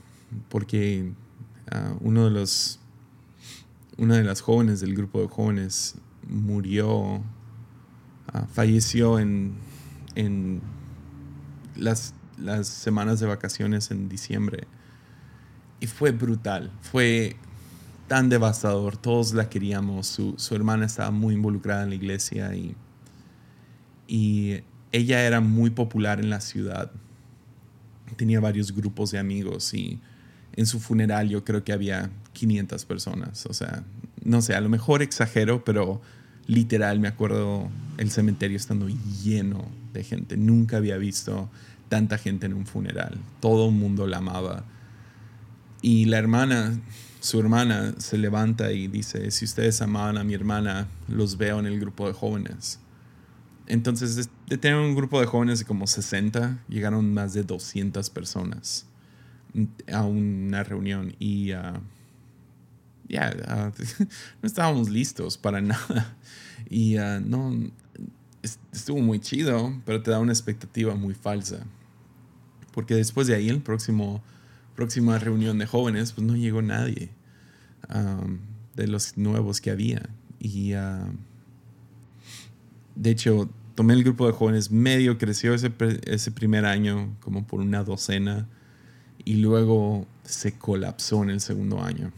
porque 0.48 1.12
uno 2.00 2.24
de 2.24 2.30
los, 2.30 2.78
una 3.96 4.16
de 4.16 4.24
las 4.24 4.40
jóvenes 4.40 4.80
del 4.80 4.94
grupo 4.94 5.20
de 5.20 5.28
jóvenes 5.28 5.96
murió, 6.28 7.22
ah, 8.32 8.46
falleció 8.52 9.18
en, 9.18 9.54
en 10.14 10.60
las 11.76 12.14
las 12.38 12.68
semanas 12.68 13.20
de 13.20 13.26
vacaciones 13.26 13.90
en 13.90 14.08
diciembre. 14.08 14.66
Y 15.80 15.86
fue 15.86 16.12
brutal, 16.12 16.70
fue 16.80 17.36
tan 18.08 18.28
devastador, 18.28 18.96
todos 18.96 19.34
la 19.34 19.48
queríamos, 19.48 20.06
su, 20.06 20.54
hermana 20.54 20.86
estaba 20.86 21.10
muy 21.10 21.34
involucrada 21.34 21.82
en 21.82 21.90
la 21.90 21.94
iglesia 21.94 22.54
y, 22.54 22.76
y 24.06 24.62
ella 24.92 25.22
era 25.22 25.40
muy 25.40 25.70
popular 25.70 26.20
en 26.20 26.30
la 26.30 26.40
ciudad, 26.40 26.90
tenía 28.16 28.40
varios 28.40 28.72
grupos 28.72 29.10
de 29.10 29.18
amigos 29.18 29.74
y 29.74 30.00
en 30.56 30.66
su 30.66 30.80
funeral 30.80 31.28
yo 31.28 31.44
creo 31.44 31.64
que 31.64 31.72
había 31.72 32.10
500 32.32 32.84
personas, 32.84 33.46
o 33.46 33.54
sea, 33.54 33.84
no 34.24 34.40
sé, 34.42 34.54
a 34.54 34.60
lo 34.60 34.68
mejor 34.68 35.02
exagero, 35.02 35.64
pero 35.64 36.00
literal 36.46 37.00
me 37.00 37.08
acuerdo 37.08 37.68
el 37.98 38.10
cementerio 38.10 38.56
estando 38.56 38.88
lleno 39.22 39.66
de 39.92 40.04
gente, 40.04 40.36
nunca 40.36 40.76
había 40.76 40.96
visto 40.96 41.50
tanta 41.88 42.18
gente 42.18 42.46
en 42.46 42.54
un 42.54 42.66
funeral. 42.66 43.18
Todo 43.40 43.68
el 43.68 43.74
mundo 43.74 44.06
la 44.06 44.18
amaba. 44.18 44.64
Y 45.80 46.06
la 46.06 46.18
hermana, 46.18 46.80
su 47.20 47.38
hermana, 47.38 47.94
se 47.98 48.18
levanta 48.18 48.72
y 48.72 48.88
dice, 48.88 49.30
si 49.30 49.44
ustedes 49.44 49.80
amaban 49.82 50.18
a 50.18 50.24
mi 50.24 50.34
hermana, 50.34 50.88
los 51.08 51.36
veo 51.36 51.60
en 51.60 51.66
el 51.66 51.78
grupo 51.78 52.08
de 52.08 52.14
jóvenes. 52.14 52.80
Entonces, 53.66 54.28
de 54.48 54.58
tener 54.58 54.78
un 54.78 54.94
grupo 54.94 55.20
de 55.20 55.26
jóvenes 55.26 55.60
de 55.60 55.66
como 55.66 55.86
60, 55.86 56.64
llegaron 56.68 57.12
más 57.12 57.32
de 57.34 57.44
200 57.44 58.10
personas 58.10 58.86
a 59.92 60.02
una 60.02 60.64
reunión 60.64 61.14
y 61.18 61.52
uh, 61.52 61.80
ya 63.08 63.32
uh, 63.48 64.04
no 64.42 64.46
estábamos 64.46 64.88
listos 64.90 65.38
para 65.38 65.60
nada. 65.60 66.16
Y 66.68 66.98
uh, 66.98 67.20
no, 67.20 67.70
estuvo 68.72 68.98
muy 68.98 69.20
chido, 69.20 69.80
pero 69.84 70.02
te 70.02 70.10
da 70.10 70.18
una 70.18 70.32
expectativa 70.32 70.94
muy 70.94 71.14
falsa 71.14 71.64
porque 72.74 72.96
después 72.96 73.28
de 73.28 73.36
ahí, 73.36 73.48
el 73.48 73.62
próximo, 73.62 74.22
próxima 74.74 75.18
reunión 75.18 75.58
de 75.58 75.66
jóvenes, 75.66 76.12
pues 76.12 76.26
no 76.26 76.36
llegó 76.36 76.60
nadie 76.60 77.10
de 78.74 78.86
los 78.88 79.16
nuevos 79.16 79.60
que 79.60 79.70
había. 79.70 80.02
Y 80.40 80.72
de 82.96 83.10
hecho, 83.10 83.48
tomé 83.76 83.94
el 83.94 84.02
grupo 84.02 84.26
de 84.26 84.32
jóvenes, 84.32 84.72
medio 84.72 85.18
creció 85.18 85.54
ese, 85.54 85.72
ese 86.04 86.32
primer 86.32 86.66
año, 86.66 87.16
como 87.20 87.46
por 87.46 87.60
una 87.60 87.84
docena, 87.84 88.48
y 89.24 89.34
luego 89.36 90.06
se 90.24 90.58
colapsó 90.58 91.22
en 91.22 91.30
el 91.30 91.40
segundo 91.40 91.82
año. 91.82 92.12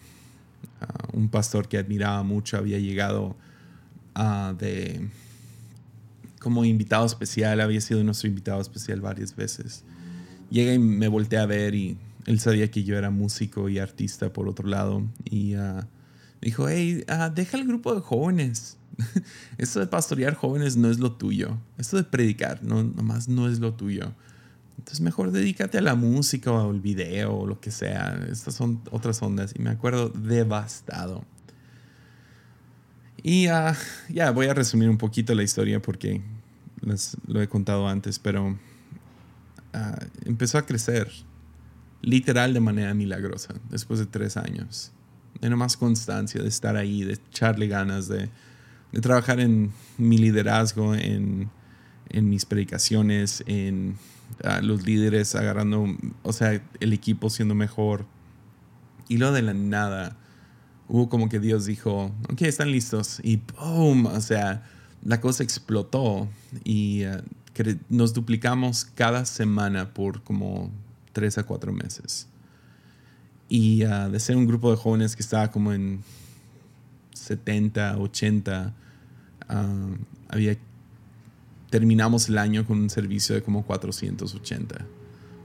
Ah, 0.81 1.09
un 1.13 1.29
pastor 1.29 1.69
que 1.69 1.79
admiraba 1.79 2.23
mucho 2.23 2.57
había 2.57 2.79
llegado 2.79 3.37
de 4.59 5.09
como 6.41 6.65
invitado 6.65 7.05
especial, 7.05 7.61
había 7.61 7.83
sido 7.83 8.03
nuestro 8.03 8.29
invitado 8.29 8.63
especial 8.63 9.01
varias 9.03 9.37
veces 9.37 9.85
llega 10.51 10.73
y 10.73 10.79
me 10.79 11.09
voltea 11.09 11.43
a 11.43 11.47
ver 11.47 11.75
y 11.75 11.97
él 12.27 12.41
sabía 12.41 12.71
que 12.71 12.85
yo 12.85 12.97
era 12.97 13.11
músico 13.11 13.69
y 13.69 13.79
artista 13.79 14.33
por 14.33 14.49
otro 14.49 14.69
lado 14.69 15.03
y 15.25 15.57
uh, 15.57 15.83
dijo, 16.41 16.69
hey, 16.69 17.05
uh, 17.09 17.33
deja 17.33 17.57
el 17.57 17.67
grupo 17.67 17.95
de 17.95 18.01
jóvenes. 18.01 18.79
Esto 19.59 19.81
de 19.81 19.87
pastorear 19.87 20.35
jóvenes 20.35 20.77
no 20.77 20.91
es 20.91 20.99
lo 20.99 21.13
tuyo. 21.13 21.59
Esto 21.79 21.97
de 21.97 22.05
predicar 22.05 22.63
no, 22.63 22.83
nomás 22.83 23.29
no 23.29 23.49
es 23.49 23.61
lo 23.61 23.75
tuyo. 23.75 24.13
Entonces 24.79 25.01
mejor 25.01 25.33
dedícate 25.33 25.79
a 25.79 25.81
la 25.81 25.95
música 25.95 26.53
o 26.53 26.71
al 26.71 26.81
video 26.81 27.35
o 27.35 27.47
lo 27.47 27.61
que 27.61 27.71
sea. 27.71 28.19
Estas 28.31 28.55
son 28.55 28.81
otras 28.91 29.21
ondas. 29.23 29.53
Y 29.57 29.63
me 29.63 29.71
acuerdo 29.71 30.11
devastado. 30.11 31.25
Y 33.23 33.49
uh, 33.49 33.75
ya 34.09 34.31
voy 34.31 34.47
a 34.47 34.55
resumir 34.55 34.89
un 34.89 34.99
poquito 34.99 35.35
la 35.35 35.43
historia 35.43 35.81
porque 35.81 36.23
lo 37.27 37.43
he 37.43 37.49
contado 37.49 37.89
antes, 37.89 38.19
pero 38.19 38.57
Ah, 39.77 39.99
empezó 40.25 40.57
a 40.57 40.65
crecer, 40.65 41.13
literal 42.01 42.55
de 42.55 42.61
manera 42.61 42.95
milagrosa, 42.95 43.55
después 43.69 44.01
de 44.01 44.07
tres 44.07 44.39
años. 44.39 44.91
De 45.39 45.51
más 45.51 45.77
constancia, 45.77 46.41
de 46.41 46.49
estar 46.49 46.77
ahí, 46.77 47.05
de 47.05 47.13
echarle 47.13 47.69
ganas, 47.69 48.09
de, 48.09 48.31
de 48.93 49.01
trabajar 49.03 49.39
en 49.39 49.73
mi 49.99 50.17
liderazgo, 50.17 50.95
en, 50.95 51.51
en 52.09 52.31
mis 52.31 52.47
predicaciones, 52.47 53.45
en 53.47 53.97
ah, 54.45 54.61
los 54.63 54.85
líderes 54.87 55.35
agarrando, 55.35 55.87
o 56.23 56.33
sea, 56.33 56.63
el 56.81 56.93
equipo 56.93 57.31
siendo 57.31 57.55
mejor. 57.55 58.07
Y 59.09 59.19
lo 59.19 59.33
de 59.33 59.43
la 59.43 59.55
nada, 59.55 60.17
hubo 60.89 61.09
como 61.09 61.29
que 61.29 61.41
Dios 61.41 61.65
dijo, 61.67 62.13
ok, 62.31 62.43
están 62.43 62.71
listos. 62.71 63.21
Y 63.23 63.37
¡boom! 63.37 64.07
O 64.07 64.21
sea, 64.21 64.65
la 65.05 65.21
cosa 65.21 65.43
explotó 65.43 66.29
y 66.65 67.03
eh, 67.03 67.23
nos 67.89 68.13
duplicamos 68.13 68.85
cada 68.85 69.25
semana 69.25 69.95
por 69.95 70.23
como 70.23 70.71
tres 71.13 71.39
a 71.39 71.45
cuatro 71.45 71.73
meses. 71.73 72.29
Y 73.49 73.85
uh, 73.85 74.11
de 74.11 74.19
ser 74.19 74.37
un 74.37 74.47
grupo 74.47 74.71
de 74.71 74.77
jóvenes 74.77 75.15
que 75.15 75.23
estaba 75.23 75.51
como 75.51 75.73
en 75.73 76.03
70, 77.15 77.99
80, 77.99 78.75
uh, 79.49 79.55
había, 80.29 80.57
terminamos 81.71 82.29
el 82.29 82.39
año 82.39 82.67
con 82.67 82.79
un 82.79 82.91
servicio 82.91 83.35
de 83.35 83.43
como 83.43 83.65
480. 83.65 84.87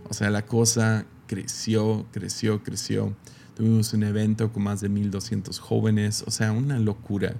O 0.09 0.13
sea, 0.13 0.29
la 0.29 0.45
cosa 0.45 1.05
creció, 1.27 2.05
creció, 2.11 2.63
creció. 2.63 3.15
Tuvimos 3.55 3.93
un 3.93 4.03
evento 4.03 4.51
con 4.51 4.63
más 4.63 4.81
de 4.81 4.89
1200 4.89 5.59
jóvenes, 5.59 6.23
o 6.27 6.31
sea, 6.31 6.51
una 6.51 6.79
locura. 6.79 7.35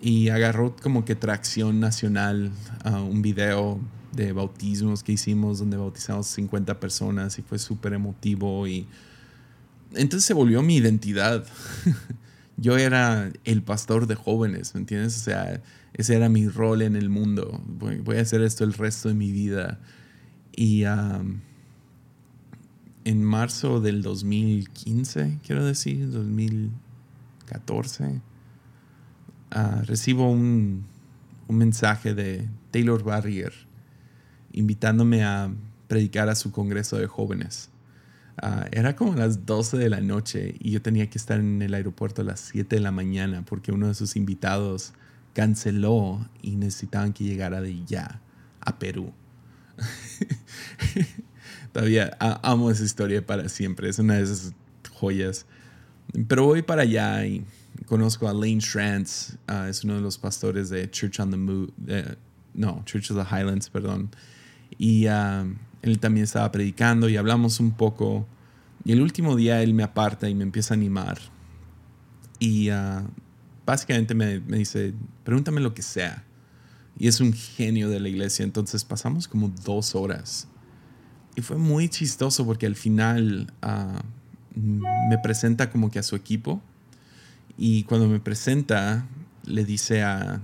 Y 0.00 0.28
agarró 0.28 0.76
como 0.76 1.04
que 1.04 1.14
tracción 1.14 1.80
nacional 1.80 2.52
a 2.84 3.00
un 3.00 3.22
video 3.22 3.80
de 4.12 4.32
bautismos 4.32 5.02
que 5.02 5.12
hicimos 5.12 5.58
donde 5.58 5.76
bautizamos 5.76 6.26
50 6.28 6.80
personas 6.80 7.38
y 7.38 7.42
fue 7.42 7.58
súper 7.58 7.92
emotivo 7.92 8.66
y 8.66 8.86
entonces 9.94 10.26
se 10.26 10.34
volvió 10.34 10.62
mi 10.62 10.76
identidad. 10.76 11.44
Yo 12.56 12.76
era 12.76 13.30
el 13.44 13.62
pastor 13.62 14.06
de 14.06 14.16
jóvenes, 14.16 14.74
¿me 14.74 14.80
entiendes? 14.80 15.16
O 15.16 15.20
sea, 15.20 15.62
ese 15.94 16.16
era 16.16 16.28
mi 16.28 16.48
rol 16.48 16.82
en 16.82 16.96
el 16.96 17.08
mundo. 17.08 17.62
Voy, 17.66 18.16
a 18.16 18.20
hacer 18.20 18.42
esto 18.42 18.64
el 18.64 18.74
resto 18.74 19.08
de 19.08 19.14
mi 19.14 19.32
vida. 19.32 19.80
Y 20.54 20.84
en 23.04 23.24
marzo 23.24 23.80
del 23.80 24.02
2015, 24.02 25.38
quiero 25.44 25.64
decir, 25.64 26.10
2014, 26.10 28.20
ah, 29.50 29.82
recibo 29.86 30.30
un, 30.30 30.84
un 31.48 31.56
mensaje 31.56 32.14
de 32.14 32.48
Taylor 32.70 33.02
Barrier 33.02 33.52
invitándome 34.52 35.24
a 35.24 35.50
predicar 35.88 36.28
a 36.28 36.34
su 36.34 36.52
congreso 36.52 36.98
de 36.98 37.06
jóvenes. 37.06 37.70
Ah, 38.40 38.66
era 38.70 38.94
como 38.94 39.14
las 39.14 39.46
12 39.46 39.78
de 39.78 39.88
la 39.88 40.00
noche 40.00 40.54
y 40.60 40.70
yo 40.70 40.80
tenía 40.80 41.10
que 41.10 41.18
estar 41.18 41.40
en 41.40 41.60
el 41.60 41.74
aeropuerto 41.74 42.22
a 42.22 42.24
las 42.24 42.38
7 42.40 42.76
de 42.76 42.80
la 42.80 42.92
mañana 42.92 43.44
porque 43.44 43.72
uno 43.72 43.88
de 43.88 43.94
sus 43.94 44.14
invitados 44.14 44.92
canceló 45.34 46.26
y 46.42 46.56
necesitaban 46.56 47.12
que 47.12 47.24
llegara 47.24 47.60
de 47.60 47.84
ya 47.84 48.20
a 48.60 48.78
Perú. 48.78 49.12
Todavía 51.72 52.16
amo 52.42 52.70
esa 52.70 52.84
historia 52.84 53.24
para 53.24 53.48
siempre, 53.48 53.88
es 53.88 53.98
una 53.98 54.14
de 54.14 54.22
esas 54.22 54.52
joyas. 54.92 55.46
Pero 56.26 56.46
voy 56.46 56.62
para 56.62 56.82
allá 56.82 57.24
y 57.26 57.44
conozco 57.86 58.28
a 58.28 58.32
Lane 58.32 58.60
Shrantz, 58.60 59.36
ah, 59.46 59.68
es 59.68 59.84
uno 59.84 59.94
de 59.94 60.00
los 60.00 60.18
pastores 60.18 60.70
de 60.70 60.90
Church 60.90 61.20
on 61.20 61.30
the 61.30 61.36
Move, 61.36 61.72
no, 62.54 62.82
Church 62.84 63.10
of 63.10 63.16
the 63.18 63.24
Highlands, 63.24 63.70
perdón. 63.70 64.10
Y 64.78 65.06
ah, 65.06 65.46
él 65.82 65.98
también 65.98 66.24
estaba 66.24 66.50
predicando 66.50 67.08
y 67.08 67.16
hablamos 67.16 67.60
un 67.60 67.72
poco. 67.72 68.26
Y 68.84 68.92
el 68.92 69.02
último 69.02 69.36
día 69.36 69.62
él 69.62 69.74
me 69.74 69.82
aparta 69.82 70.28
y 70.28 70.34
me 70.34 70.44
empieza 70.44 70.74
a 70.74 70.76
animar. 70.76 71.18
Y 72.38 72.70
ah, 72.70 73.04
básicamente 73.68 74.14
me, 74.14 74.40
dice, 74.40 74.94
pregúntame 75.24 75.60
lo 75.60 75.74
que 75.74 75.82
sea. 75.82 76.24
Y 76.98 77.06
es 77.06 77.20
un 77.20 77.34
genio 77.34 77.90
de 77.90 78.00
la 78.00 78.08
iglesia. 78.08 78.42
Entonces 78.42 78.82
pasamos 78.82 79.28
como 79.28 79.48
dos 79.48 79.94
horas. 79.94 80.48
Y 81.36 81.42
fue 81.42 81.58
muy 81.58 81.90
chistoso 81.90 82.46
porque 82.46 82.64
al 82.64 82.76
final 82.76 83.52
ah, 83.60 84.02
me 84.54 85.18
presenta 85.18 85.68
como 85.68 85.90
que 85.90 85.98
a 85.98 86.02
su 86.02 86.16
equipo. 86.16 86.62
Y 87.58 87.84
cuando 87.84 88.08
me 88.08 88.20
presenta, 88.20 89.06
le 89.44 89.66
dice 89.66 90.02
a, 90.02 90.40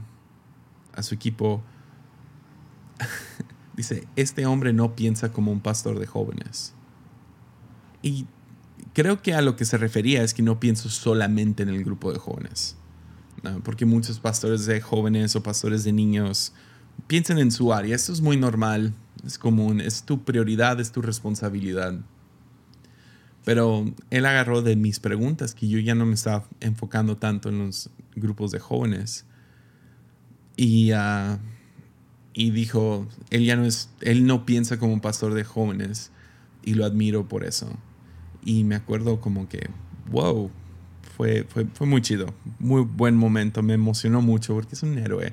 a 0.92 1.02
su 1.02 1.14
equipo, 1.14 1.64
Dice, 3.76 4.06
este 4.14 4.46
hombre 4.46 4.72
no 4.72 4.94
piensa 4.94 5.32
como 5.32 5.50
un 5.50 5.60
pastor 5.60 5.98
de 5.98 6.06
jóvenes. 6.06 6.74
Y 8.02 8.26
creo 8.92 9.20
que 9.20 9.34
a 9.34 9.42
lo 9.42 9.56
que 9.56 9.64
se 9.64 9.78
refería 9.78 10.22
es 10.22 10.34
que 10.34 10.42
no 10.42 10.60
pienso 10.60 10.88
solamente 10.90 11.64
en 11.64 11.70
el 11.70 11.82
grupo 11.82 12.12
de 12.12 12.18
jóvenes. 12.18 12.76
Porque 13.62 13.84
muchos 13.86 14.20
pastores 14.20 14.66
de 14.66 14.80
jóvenes 14.80 15.36
o 15.36 15.42
pastores 15.42 15.84
de 15.84 15.92
niños 15.92 16.52
piensan 17.06 17.38
en 17.38 17.50
su 17.50 17.72
área. 17.72 17.94
Esto 17.94 18.12
es 18.12 18.20
muy 18.20 18.36
normal, 18.36 18.94
es 19.24 19.38
común, 19.38 19.80
es 19.80 20.04
tu 20.04 20.24
prioridad, 20.24 20.80
es 20.80 20.92
tu 20.92 21.02
responsabilidad. 21.02 21.94
Pero 23.44 23.92
él 24.10 24.26
agarró 24.26 24.62
de 24.62 24.76
mis 24.76 25.00
preguntas 25.00 25.54
que 25.54 25.68
yo 25.68 25.78
ya 25.78 25.94
no 25.94 26.06
me 26.06 26.14
estaba 26.14 26.46
enfocando 26.60 27.16
tanto 27.16 27.50
en 27.50 27.58
los 27.58 27.90
grupos 28.16 28.50
de 28.50 28.58
jóvenes. 28.58 29.26
Y 30.56 30.92
uh, 30.92 31.38
y 32.34 32.50
dijo, 32.50 33.06
él 33.30 33.44
ya 33.44 33.54
no 33.54 33.64
es, 33.64 33.88
él 34.00 34.26
no 34.26 34.44
piensa 34.44 34.76
como 34.78 34.92
un 34.92 35.00
pastor 35.00 35.34
de 35.34 35.44
jóvenes 35.44 36.10
y 36.64 36.74
lo 36.74 36.84
admiro 36.84 37.28
por 37.28 37.44
eso. 37.44 37.78
Y 38.44 38.64
me 38.64 38.74
acuerdo 38.74 39.20
como 39.20 39.48
que, 39.48 39.70
wow, 40.10 40.50
fue, 41.04 41.44
fue, 41.44 41.66
fue 41.66 41.86
muy 41.86 42.02
chido, 42.02 42.34
muy 42.58 42.82
buen 42.82 43.16
momento, 43.16 43.62
me 43.62 43.74
emocionó 43.74 44.22
mucho 44.22 44.54
porque 44.54 44.74
es 44.74 44.82
un 44.82 44.98
héroe. 44.98 45.32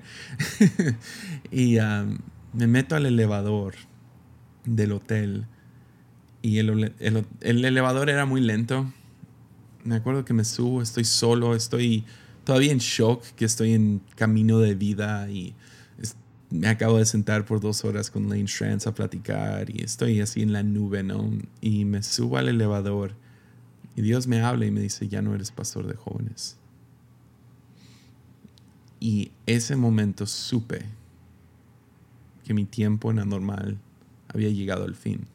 y 1.52 1.78
me 2.54 2.68
meto 2.68 2.96
al 2.96 3.06
elevador 3.06 3.76
del 4.66 4.92
hotel 4.92 5.46
y 6.42 6.58
el, 6.58 6.94
el, 7.00 7.26
el 7.42 7.66
elevador 7.66 8.10
era 8.10 8.26
muy 8.26 8.42
lento. 8.42 8.92
Me 9.84 9.96
acuerdo 9.96 10.26
que 10.26 10.34
me 10.34 10.46
subo, 10.46 10.82
estoy 10.82 11.06
solo, 11.06 11.56
estoy 11.56 12.06
todavía 12.44 12.72
en 12.72 12.80
shock, 12.80 13.24
que 13.36 13.46
estoy 13.46 13.74
en 13.74 14.02
camino 14.16 14.60
de 14.60 14.76
vida 14.76 15.30
y 15.30 15.56
me 16.52 16.68
acabo 16.68 16.98
de 16.98 17.06
sentar 17.06 17.46
por 17.46 17.62
dos 17.62 17.86
horas 17.86 18.12
con 18.12 18.30
Lane 18.30 18.44
Strands 18.44 18.86
a 18.86 18.94
platicar 18.94 19.70
y 19.70 19.84
estoy 19.84 20.20
así 20.20 20.42
en 20.42 20.52
la 20.52 20.64
nube, 20.64 21.02
¿no? 21.02 21.32
Y 21.62 21.86
me 21.86 22.04
subo 22.04 22.38
al 22.38 22.50
elevador 22.50 23.16
y 23.96 24.02
Dios 24.02 24.28
me 24.28 24.42
habla 24.42 24.66
y 24.66 24.72
me 24.72 24.82
dice, 24.82 25.08
ya 25.08 25.22
no 25.22 25.36
eres 25.36 25.52
pastor 25.52 25.88
de 25.88 25.96
jóvenes. 25.96 26.58
Y 29.00 29.32
ese 29.46 29.76
momento 29.76 30.26
supe 30.28 30.86
que 32.44 32.54
mi 32.54 32.66
tiempo 32.66 33.12
en 33.12 33.20
anormal 33.20 33.80
había 34.28 34.50
llegado 34.50 34.84
al 34.84 34.96
fin. 34.96 35.28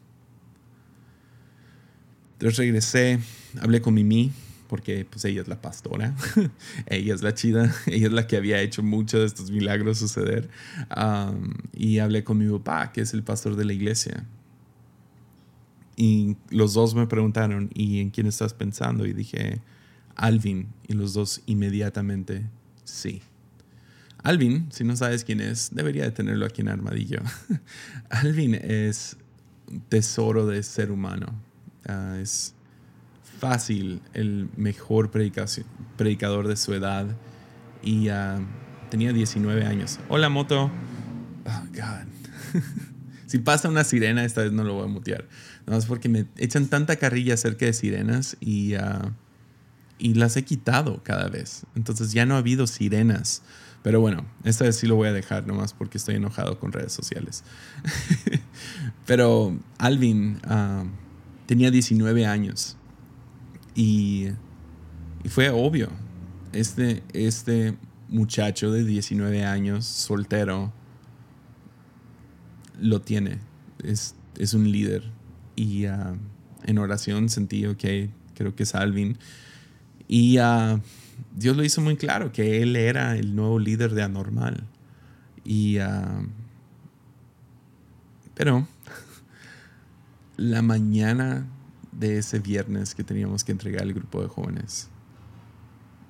Entonces 2.35 2.59
regresé, 2.59 3.19
hablé 3.61 3.81
con 3.81 3.95
Mimi, 3.95 4.31
porque 4.69 5.05
pues 5.05 5.25
ella 5.25 5.43
es 5.43 5.49
la 5.49 5.61
pastora, 5.61 6.15
ella 6.87 7.15
es 7.15 7.23
la 7.23 7.35
chida, 7.35 7.75
ella 7.87 8.07
es 8.07 8.13
la 8.13 8.27
que 8.27 8.37
había 8.37 8.61
hecho 8.61 8.83
muchos 8.83 9.21
de 9.21 9.27
estos 9.27 9.51
milagros 9.51 9.99
suceder. 9.99 10.49
y 11.73 11.99
hablé 11.99 12.25
con 12.25 12.39
mi 12.39 12.49
papá, 12.59 12.93
que 12.93 13.01
es 13.01 13.15
el 13.15 13.23
pastor 13.23 13.57
de 13.57 13.65
la 13.65 13.73
iglesia. 13.73 14.27
Y 15.97 16.37
los 16.51 16.75
dos 16.75 16.95
me 16.95 17.07
preguntaron, 17.07 17.71
¿y 17.75 18.01
en 18.01 18.11
quién 18.11 18.27
estás 18.27 18.53
pensando? 18.53 19.07
Y 19.07 19.13
dije, 19.15 19.61
Alvin. 20.15 20.69
Y 20.87 20.95
los 20.95 21.15
dos 21.15 21.43
inmediatamente, 21.47 22.47
sí. 22.85 23.23
Alvin, 24.23 24.67
si 24.73 24.85
no 24.85 24.97
sabes 24.97 25.25
quién 25.25 25.41
es, 25.41 25.71
debería 25.73 26.05
de 26.05 26.11
tenerlo 26.11 26.47
aquí 26.47 26.61
en 26.63 26.69
Armadillo. 26.69 27.21
Alvin 28.11 28.55
es 28.55 29.17
tesoro 29.89 30.47
de 30.47 30.63
ser 30.63 30.91
humano. 30.91 31.35
Ah, 31.87 32.19
es 32.21 32.55
fácil 33.39 34.01
el 34.15 34.49
mejor 34.57 35.11
predicador 35.11 36.49
de 36.49 36.57
su 36.57 36.75
edad 36.75 37.07
y 37.83 38.09
uh, 38.11 38.45
tenía 38.91 39.13
19 39.13 39.65
años. 39.65 40.01
Hola, 40.09 40.29
moto. 40.29 40.71
Oh, 41.45 41.63
God. 41.73 42.63
si 43.27 43.39
pasa 43.39 43.69
una 43.69 43.85
sirena, 43.85 44.25
esta 44.25 44.43
vez 44.43 44.53
no 44.53 44.65
lo 44.65 44.75
voy 44.75 44.85
a 44.85 44.89
mutear. 44.89 45.29
No, 45.67 45.77
es 45.77 45.87
porque 45.87 46.09
me 46.09 46.27
echan 46.37 46.69
tanta 46.69 46.97
carrilla 46.97 47.35
acerca 47.35 47.67
de 47.67 47.73
sirenas 47.73 48.37
y, 48.41 48.77
uh, 48.77 49.11
y 49.99 50.15
las 50.15 50.37
he 50.37 50.45
quitado 50.45 51.03
cada 51.03 51.29
vez. 51.29 51.65
Entonces 51.75 52.13
ya 52.13 52.25
no 52.25 52.35
ha 52.35 52.39
habido 52.39 52.67
sirenas. 52.67 53.43
Pero 53.83 54.01
bueno, 54.01 54.27
esta 54.45 54.65
vez 54.65 54.77
sí 54.77 54.87
lo 54.87 54.97
voy 54.97 55.09
a 55.09 55.13
dejar 55.13 55.47
nomás 55.47 55.73
porque 55.73 55.99
estoy 55.99 56.17
enojado 56.17 56.59
con 56.59 56.73
redes 56.73 56.93
sociales. 56.93 57.45
Pero 59.07 59.59
Alvin 59.79 60.41
uh, 60.45 60.87
tenía 61.47 61.71
19 61.71 62.27
años 62.27 62.77
y, 63.77 64.29
fue 65.29 65.51
obvio. 65.51 65.91
Este, 66.53 67.03
este 67.13 67.77
muchacho 68.09 68.73
de 68.73 68.85
19 68.85 69.45
años, 69.45 69.85
soltero, 69.85 70.73
lo 72.81 73.03
tiene. 73.03 73.39
Es, 73.85 74.15
un 74.55 74.71
líder. 74.71 75.05
Y 75.57 75.87
ah, 75.87 76.15
en 76.65 76.79
oración 76.79 77.29
sentí, 77.29 77.67
ok, 77.67 77.85
creo 78.35 78.55
que 78.55 78.63
es 78.63 78.75
Alvin. 78.75 79.19
Y 80.07 80.39
uh, 80.39 80.81
Dios 81.35 81.57
lo 81.57 81.65
hizo 81.65 81.81
muy 81.81 81.97
claro, 81.97 82.31
que 82.31 82.63
él 82.63 82.77
era 82.77 83.17
el 83.17 83.35
nuevo 83.35 83.59
líder 83.59 83.95
de 83.95 84.03
Anormal. 84.03 84.65
Y, 85.45 85.79
uh, 85.81 86.29
pero 88.35 88.69
la 90.37 90.63
mañana 90.63 91.47
de 91.93 92.19
ese 92.19 92.39
viernes 92.39 92.95
que 92.95 93.03
teníamos 93.05 93.43
que 93.43 93.53
entregar 93.53 93.83
al 93.83 93.95
grupo 93.95 94.21
de 94.21 94.29
jóvenes. 94.29 94.89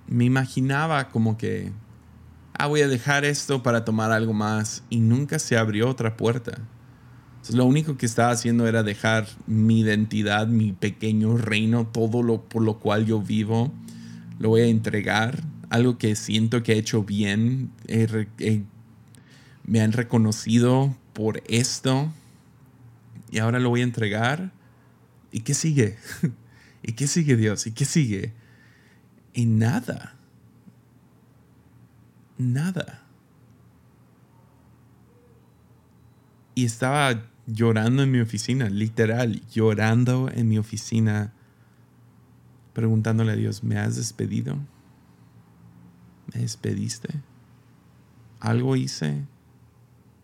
me 0.09 0.24
imaginaba 0.24 1.09
como 1.09 1.36
que, 1.36 1.72
ah, 2.55 2.66
voy 2.66 2.80
a 2.80 2.88
dejar 2.88 3.24
esto 3.24 3.62
para 3.62 3.84
tomar 3.84 4.12
algo 4.12 4.32
más 4.32 4.82
y 4.90 5.01
nunca 5.01 5.38
se 5.38 5.57
abrió 5.57 5.88
otra 5.88 6.16
puerta. 6.16 6.59
Lo 7.51 7.64
único 7.64 7.97
que 7.97 8.07
estaba 8.07 8.30
haciendo 8.30 8.66
era 8.66 8.82
dejar 8.82 9.26
mi 9.47 9.80
identidad, 9.80 10.47
mi 10.47 10.72
pequeño 10.72 11.36
reino, 11.36 11.86
todo 11.86 12.22
lo 12.22 12.42
por 12.42 12.62
lo 12.62 12.78
cual 12.78 13.07
yo 13.07 13.20
vivo, 13.20 13.72
lo 14.38 14.51
voy 14.51 14.62
a 14.62 14.66
entregar. 14.66 15.42
Algo 15.68 15.99
que 15.99 16.14
siento 16.16 16.62
que 16.62 16.74
he 16.74 16.78
hecho 16.78 17.03
bien, 17.03 17.70
me 19.64 19.80
han 19.80 19.92
reconocido 19.92 20.97
por 21.12 21.42
esto 21.49 22.12
y 23.30 23.38
ahora 23.38 23.59
lo 23.59 23.70
voy 23.70 23.80
a 23.80 23.84
entregar. 23.84 24.53
¿Y 25.32 25.40
qué 25.40 25.55
sigue? 25.55 25.99
¿Y 26.82 26.92
qué 26.92 27.07
sigue 27.07 27.36
Dios? 27.36 27.66
¿Y 27.66 27.72
qué 27.72 27.84
sigue? 27.84 28.32
Y 29.34 29.47
nada. 29.47 30.14
Nada. 32.38 33.03
Y 36.55 36.64
estaba 36.64 37.22
llorando 37.47 38.03
en 38.03 38.11
mi 38.11 38.20
oficina, 38.20 38.68
literal, 38.68 39.42
llorando 39.51 40.30
en 40.32 40.49
mi 40.49 40.59
oficina, 40.59 41.32
preguntándole 42.72 43.32
a 43.32 43.36
Dios, 43.36 43.62
¿me 43.62 43.78
has 43.78 43.97
despedido? 43.97 44.57
¿Me 46.34 46.40
despediste? 46.40 47.09
¿Algo 48.40 48.76
hice? 48.76 49.24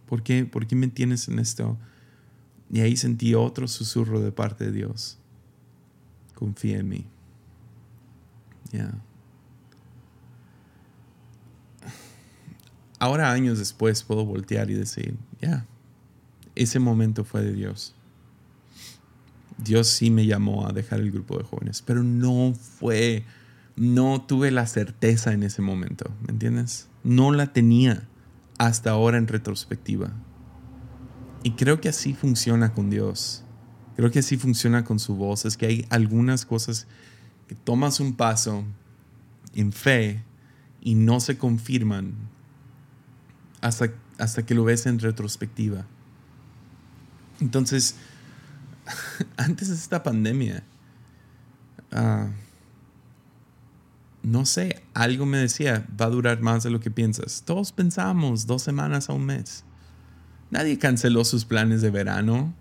¿Por 0.06 0.22
qué, 0.22 0.44
¿Por 0.44 0.66
qué 0.66 0.76
me 0.76 0.88
tienes 0.88 1.28
en 1.28 1.38
esto? 1.38 1.78
Y 2.70 2.80
ahí 2.80 2.96
sentí 2.96 3.34
otro 3.34 3.68
susurro 3.68 4.20
de 4.20 4.32
parte 4.32 4.66
de 4.66 4.72
Dios. 4.72 5.18
Confía 6.34 6.78
en 6.78 6.88
mí. 6.88 7.06
Ahora, 12.98 13.32
años 13.32 13.58
después, 13.58 14.02
puedo 14.02 14.24
voltear 14.24 14.70
y 14.70 14.74
decir, 14.74 15.16
ya, 15.40 15.66
ese 16.62 16.78
momento 16.78 17.24
fue 17.24 17.42
de 17.42 17.52
Dios. 17.52 17.94
Dios 19.58 19.88
sí 19.88 20.10
me 20.10 20.26
llamó 20.26 20.66
a 20.66 20.72
dejar 20.72 21.00
el 21.00 21.10
grupo 21.10 21.38
de 21.38 21.44
jóvenes, 21.44 21.82
pero 21.82 22.02
no 22.02 22.54
fue, 22.54 23.24
no 23.76 24.22
tuve 24.22 24.50
la 24.50 24.66
certeza 24.66 25.32
en 25.32 25.42
ese 25.42 25.62
momento, 25.62 26.10
¿me 26.26 26.32
entiendes? 26.32 26.88
No 27.04 27.32
la 27.32 27.52
tenía 27.52 28.08
hasta 28.58 28.90
ahora 28.90 29.18
en 29.18 29.28
retrospectiva. 29.28 30.12
Y 31.42 31.52
creo 31.52 31.80
que 31.80 31.88
así 31.88 32.14
funciona 32.14 32.72
con 32.72 32.90
Dios. 32.90 33.44
Creo 33.96 34.10
que 34.10 34.20
así 34.20 34.36
funciona 34.36 34.84
con 34.84 34.98
su 34.98 35.16
voz. 35.16 35.44
Es 35.44 35.56
que 35.56 35.66
hay 35.66 35.86
algunas 35.90 36.46
cosas 36.46 36.86
que 37.48 37.54
tomas 37.54 38.00
un 38.00 38.14
paso 38.14 38.64
en 39.54 39.72
fe 39.72 40.22
y 40.80 40.94
no 40.94 41.20
se 41.20 41.36
confirman 41.38 42.14
hasta, 43.60 43.92
hasta 44.18 44.46
que 44.46 44.54
lo 44.54 44.64
ves 44.64 44.86
en 44.86 44.98
retrospectiva. 44.98 45.86
Entonces, 47.42 47.96
antes 49.36 49.68
de 49.68 49.74
esta 49.74 50.02
pandemia, 50.02 50.62
ah, 51.90 52.28
no 54.22 54.46
sé, 54.46 54.82
algo 54.94 55.26
me 55.26 55.38
decía, 55.38 55.84
va 56.00 56.06
a 56.06 56.10
durar 56.10 56.40
más 56.40 56.62
de 56.62 56.70
lo 56.70 56.78
que 56.78 56.90
piensas. 56.90 57.42
Todos 57.44 57.72
pensamos 57.72 58.46
dos 58.46 58.62
semanas 58.62 59.10
a 59.10 59.12
un 59.12 59.26
mes. 59.26 59.64
Nadie 60.50 60.78
canceló 60.78 61.24
sus 61.24 61.44
planes 61.44 61.82
de 61.82 61.90
verano. 61.90 62.54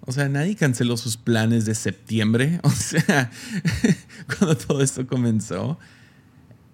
O 0.00 0.12
sea, 0.12 0.28
nadie 0.30 0.56
canceló 0.56 0.96
sus 0.96 1.18
planes 1.18 1.66
de 1.66 1.74
septiembre. 1.74 2.60
O 2.64 2.70
sea, 2.70 3.30
cuando 4.38 4.56
todo 4.56 4.82
esto 4.82 5.06
comenzó. 5.06 5.78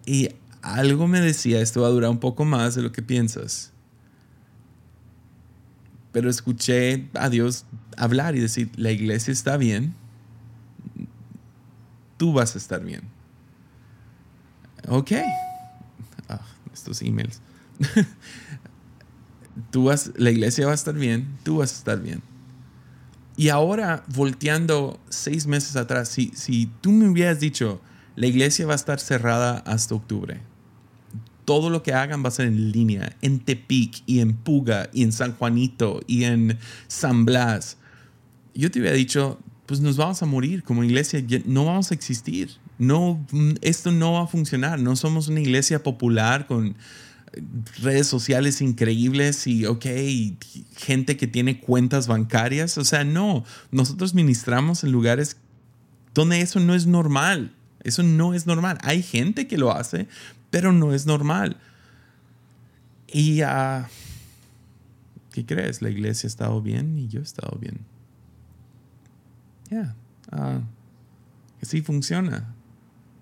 Y 0.07 0.29
algo 0.61 1.09
me 1.09 1.21
decía, 1.21 1.61
esto 1.61 1.83
va 1.83 1.89
a 1.89 1.91
durar 1.91 2.11
un 2.11 2.21
poco 2.21 2.45
más 2.45 2.77
de 2.77 2.83
lo 2.83 2.93
que 2.93 3.03
piensas. 3.03 3.73
Pero 6.13 6.29
escuché 6.29 7.09
a 7.15 7.29
Dios 7.31 7.65
hablar 7.97 8.37
y 8.37 8.41
decir, 8.41 8.71
la 8.77 8.91
iglesia 8.91 9.33
está 9.33 9.57
bien, 9.57 9.95
tú 12.19 12.33
vas 12.33 12.55
a 12.55 12.59
estar 12.59 12.85
bien. 12.85 13.03
Ok. 14.89 15.13
Ah, 16.29 16.41
estos 16.73 17.03
emails. 17.03 17.41
tú 19.71 19.85
vas, 19.85 20.13
la 20.17 20.31
iglesia 20.31 20.67
va 20.67 20.73
a 20.73 20.77
estar 20.77 20.95
bien, 20.95 21.27
tú 21.43 21.59
vas 21.59 21.73
a 21.73 21.77
estar 21.77 22.01
bien. 22.01 22.23
Y 23.37 23.49
ahora, 23.49 24.05
volteando 24.09 25.01
seis 25.09 25.47
meses 25.47 25.77
atrás, 25.77 26.09
si, 26.09 26.33
si 26.35 26.67
tú 26.81 26.93
me 26.93 27.09
hubieras 27.09 27.41
dicho, 27.41 27.81
la 28.15 28.27
iglesia 28.27 28.67
va 28.67 28.75
a 28.75 28.77
estar 28.77 29.01
cerrada 29.01 29.59
hasta 29.67 29.95
octubre. 29.95 30.41
Todo 31.45 31.71
lo 31.71 31.83
que 31.83 31.93
hagan 31.93 32.23
va 32.25 32.29
a 32.29 32.33
ser 32.33 32.47
en 32.47 32.71
línea, 32.71 33.17
en 33.21 33.41
Tepic 33.41 34.03
y 34.07 34.21
en 34.21 34.35
Puga 34.35 34.89
y 34.93 35.03
en 35.03 35.13
San 35.13 35.35
Juanito 35.35 36.01
y 36.07 36.25
en 36.25 36.59
San 36.87 37.25
Blas. 37.25 37.79
Yo 38.55 38.71
te 38.71 38.81
hubiera 38.81 38.97
dicho, 38.97 39.41
pues 39.67 39.81
nos 39.81 39.97
vamos 39.97 40.23
a 40.23 40.27
morir 40.27 40.63
como 40.63 40.85
iglesia, 40.85 41.25
no 41.47 41.65
vamos 41.65 41.91
a 41.91 41.95
existir. 41.95 42.51
No, 42.79 43.25
esto 43.61 43.93
no 43.93 44.13
va 44.13 44.23
a 44.23 44.27
funcionar. 44.27 44.79
No 44.81 44.97
somos 44.97 45.29
una 45.29 45.41
iglesia 45.41 45.83
popular 45.83 46.47
con 46.47 46.77
redes 47.81 48.07
sociales 48.07 48.61
increíbles 48.61 49.47
y, 49.47 49.67
ok, 49.67 49.87
gente 50.77 51.17
que 51.17 51.27
tiene 51.27 51.61
cuentas 51.61 52.07
bancarias. 52.07 52.77
O 52.79 52.85
sea, 52.85 53.05
no, 53.05 53.45
nosotros 53.71 54.15
ministramos 54.15 54.85
en 54.85 54.93
lugares 54.93 55.37
donde 56.15 56.41
eso 56.41 56.61
no 56.61 56.75
es 56.75 56.87
normal. 56.87 57.55
Eso 57.85 58.03
no 58.03 58.35
es 58.35 58.47
normal. 58.47 58.79
Hay 58.83 59.03
gente 59.03 59.47
que 59.47 59.59
lo 59.59 59.73
hace, 59.73 60.09
pero 60.53 60.71
no 60.71 60.93
es 60.93 61.07
normal. 61.07 61.57
Y, 63.09 63.43
uh, 63.43 63.87
¿qué 65.33 65.47
crees? 65.47 65.81
La 65.81 65.89
iglesia 65.89 66.27
ha 66.27 66.29
estado 66.29 66.61
bien 66.61 66.99
y 66.99 67.09
yo 67.09 67.21
he 67.21 67.23
estado 67.23 67.59
bien. 67.59 67.81
Ya, 69.71 69.97
yeah. 70.31 70.63
sí 71.63 71.81
funciona. 71.81 72.55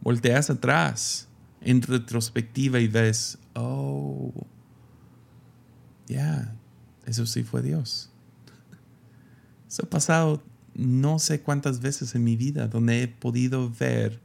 Volteas 0.02 0.50
atrás 0.50 1.28
en 1.60 1.80
retrospectiva 1.82 2.80
y 2.80 2.88
ves, 2.88 3.38
oh, 3.54 4.32
ya, 6.08 6.52
eso 7.06 7.26
sí 7.26 7.44
fue 7.44 7.62
Dios. 7.62 8.10
Eso 9.68 9.84
ha 9.84 9.88
pasado 9.88 10.42
no 10.74 11.20
sé 11.20 11.42
cuántas 11.42 11.80
veces 11.80 12.16
en 12.16 12.24
mi 12.24 12.34
vida 12.34 12.66
donde 12.66 13.04
he 13.04 13.08
podido 13.08 13.70
ver 13.70 14.20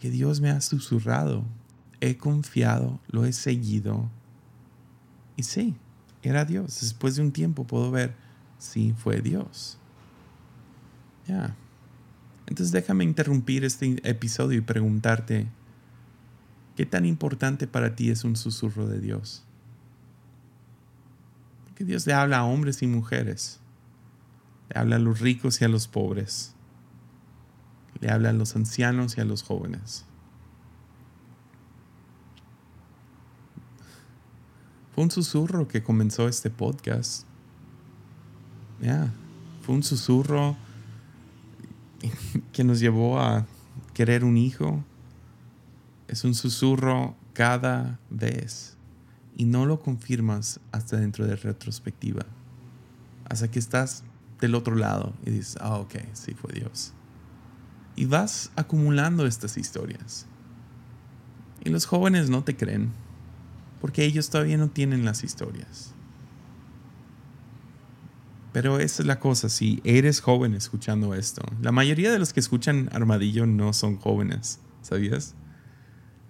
que 0.00 0.10
Dios 0.10 0.40
me 0.40 0.50
ha 0.50 0.60
susurrado. 0.60 1.44
He 2.00 2.16
confiado, 2.16 2.98
lo 3.08 3.26
he 3.26 3.32
seguido. 3.32 4.10
Y 5.36 5.44
sí, 5.44 5.76
era 6.22 6.44
Dios. 6.44 6.80
Después 6.80 7.14
de 7.16 7.22
un 7.22 7.30
tiempo 7.30 7.66
puedo 7.66 7.90
ver, 7.90 8.16
sí, 8.58 8.94
fue 8.96 9.20
Dios. 9.20 9.78
Ya. 11.28 11.54
Entonces 12.46 12.72
déjame 12.72 13.04
interrumpir 13.04 13.64
este 13.64 14.00
episodio 14.08 14.58
y 14.58 14.62
preguntarte, 14.62 15.46
¿qué 16.76 16.86
tan 16.86 17.04
importante 17.04 17.66
para 17.66 17.94
ti 17.94 18.10
es 18.10 18.24
un 18.24 18.36
susurro 18.36 18.88
de 18.88 19.00
Dios? 19.00 19.44
Que 21.74 21.84
Dios 21.84 22.06
le 22.06 22.14
habla 22.14 22.38
a 22.38 22.44
hombres 22.44 22.82
y 22.82 22.86
mujeres. 22.86 23.60
Le 24.70 24.80
habla 24.80 24.96
a 24.96 24.98
los 24.98 25.20
ricos 25.20 25.60
y 25.60 25.66
a 25.66 25.68
los 25.68 25.88
pobres 25.88 26.54
le 28.00 28.10
habla 28.10 28.30
a 28.30 28.32
los 28.32 28.56
ancianos 28.56 29.16
y 29.16 29.20
a 29.20 29.24
los 29.24 29.42
jóvenes. 29.42 30.04
Fue 34.94 35.04
un 35.04 35.10
susurro 35.10 35.68
que 35.68 35.82
comenzó 35.82 36.28
este 36.28 36.50
podcast. 36.50 37.24
Fue 39.62 39.74
un 39.74 39.82
susurro 39.82 40.56
que 42.52 42.64
nos 42.64 42.80
llevó 42.80 43.20
a 43.20 43.46
querer 43.94 44.24
un 44.24 44.36
hijo. 44.36 44.82
Es 46.08 46.24
un 46.24 46.34
susurro 46.34 47.14
cada 47.34 47.98
vez. 48.10 48.76
Y 49.36 49.44
no 49.44 49.64
lo 49.64 49.80
confirmas 49.80 50.60
hasta 50.72 50.96
dentro 50.96 51.26
de 51.26 51.36
retrospectiva. 51.36 52.26
Hasta 53.28 53.50
que 53.50 53.58
estás 53.58 54.02
del 54.40 54.54
otro 54.54 54.74
lado 54.74 55.14
y 55.24 55.30
dices, 55.30 55.56
ah, 55.60 55.76
ok, 55.76 55.94
sí 56.14 56.34
fue 56.34 56.52
Dios. 56.52 56.94
Y 58.00 58.06
vas 58.06 58.50
acumulando 58.56 59.26
estas 59.26 59.58
historias. 59.58 60.24
Y 61.62 61.68
los 61.68 61.84
jóvenes 61.84 62.30
no 62.30 62.42
te 62.42 62.56
creen, 62.56 62.92
porque 63.78 64.06
ellos 64.06 64.30
todavía 64.30 64.56
no 64.56 64.70
tienen 64.70 65.04
las 65.04 65.22
historias. 65.22 65.92
Pero 68.54 68.78
esa 68.78 69.02
es 69.02 69.06
la 69.06 69.20
cosa, 69.20 69.50
si 69.50 69.82
eres 69.84 70.22
joven 70.22 70.54
escuchando 70.54 71.14
esto, 71.14 71.42
la 71.60 71.72
mayoría 71.72 72.10
de 72.10 72.18
los 72.18 72.32
que 72.32 72.40
escuchan 72.40 72.88
Armadillo 72.90 73.44
no 73.44 73.74
son 73.74 73.98
jóvenes, 73.98 74.60
¿sabías? 74.80 75.34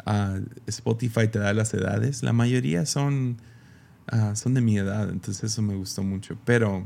Ah, 0.04 0.40
Spotify 0.66 1.28
te 1.28 1.38
da 1.38 1.54
las 1.54 1.72
edades, 1.72 2.24
la 2.24 2.32
mayoría 2.32 2.84
son, 2.84 3.36
ah, 4.08 4.34
son 4.34 4.54
de 4.54 4.60
mi 4.60 4.76
edad, 4.76 5.08
entonces 5.08 5.52
eso 5.52 5.62
me 5.62 5.76
gustó 5.76 6.02
mucho. 6.02 6.36
Pero 6.44 6.84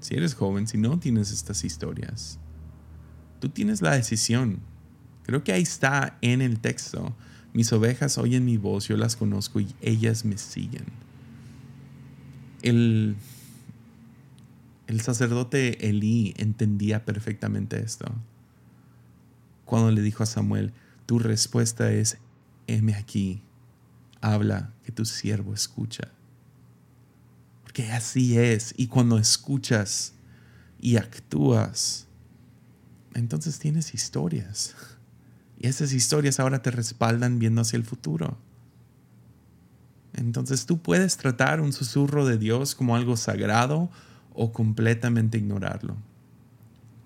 si 0.00 0.14
eres 0.14 0.34
joven, 0.34 0.66
si 0.66 0.76
no 0.76 0.98
tienes 0.98 1.32
estas 1.32 1.64
historias, 1.64 2.38
Tú 3.40 3.48
tienes 3.48 3.82
la 3.82 3.94
decisión. 3.94 4.60
Creo 5.24 5.42
que 5.42 5.52
ahí 5.52 5.62
está 5.62 6.18
en 6.20 6.42
el 6.42 6.60
texto. 6.60 7.14
Mis 7.52 7.72
ovejas 7.72 8.18
oyen 8.18 8.44
mi 8.44 8.56
voz, 8.56 8.86
yo 8.86 8.96
las 8.96 9.16
conozco 9.16 9.60
y 9.60 9.74
ellas 9.80 10.24
me 10.24 10.38
siguen. 10.38 10.84
El, 12.62 13.16
el 14.86 15.00
sacerdote 15.00 15.88
Elí 15.88 16.34
entendía 16.36 17.04
perfectamente 17.04 17.82
esto. 17.82 18.12
Cuando 19.64 19.90
le 19.90 20.02
dijo 20.02 20.22
a 20.22 20.26
Samuel, 20.26 20.72
tu 21.06 21.18
respuesta 21.18 21.90
es, 21.92 22.18
heme 22.66 22.94
aquí, 22.94 23.42
habla, 24.20 24.72
que 24.84 24.92
tu 24.92 25.04
siervo 25.04 25.54
escucha. 25.54 26.12
Porque 27.62 27.90
así 27.90 28.36
es, 28.38 28.74
y 28.76 28.88
cuando 28.88 29.18
escuchas 29.18 30.14
y 30.80 30.96
actúas, 30.96 32.08
entonces 33.14 33.58
tienes 33.58 33.94
historias. 33.94 34.74
Y 35.58 35.66
esas 35.66 35.92
historias 35.92 36.40
ahora 36.40 36.62
te 36.62 36.70
respaldan 36.70 37.38
viendo 37.38 37.60
hacia 37.60 37.76
el 37.76 37.84
futuro. 37.84 38.38
Entonces 40.14 40.66
tú 40.66 40.78
puedes 40.78 41.16
tratar 41.16 41.60
un 41.60 41.72
susurro 41.72 42.26
de 42.26 42.38
Dios 42.38 42.74
como 42.74 42.96
algo 42.96 43.16
sagrado 43.16 43.90
o 44.34 44.52
completamente 44.52 45.38
ignorarlo. 45.38 45.96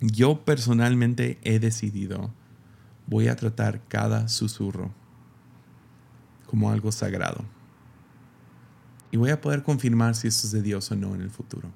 Yo 0.00 0.44
personalmente 0.44 1.38
he 1.42 1.59
decidido, 1.59 2.32
voy 3.07 3.28
a 3.28 3.36
tratar 3.36 3.80
cada 3.88 4.28
susurro 4.28 4.92
como 6.46 6.70
algo 6.70 6.92
sagrado. 6.92 7.44
Y 9.11 9.16
voy 9.16 9.30
a 9.30 9.40
poder 9.40 9.62
confirmar 9.62 10.14
si 10.14 10.28
esto 10.28 10.46
es 10.46 10.52
de 10.52 10.62
Dios 10.62 10.90
o 10.90 10.96
no 10.96 11.14
en 11.14 11.20
el 11.20 11.30
futuro. 11.30 11.70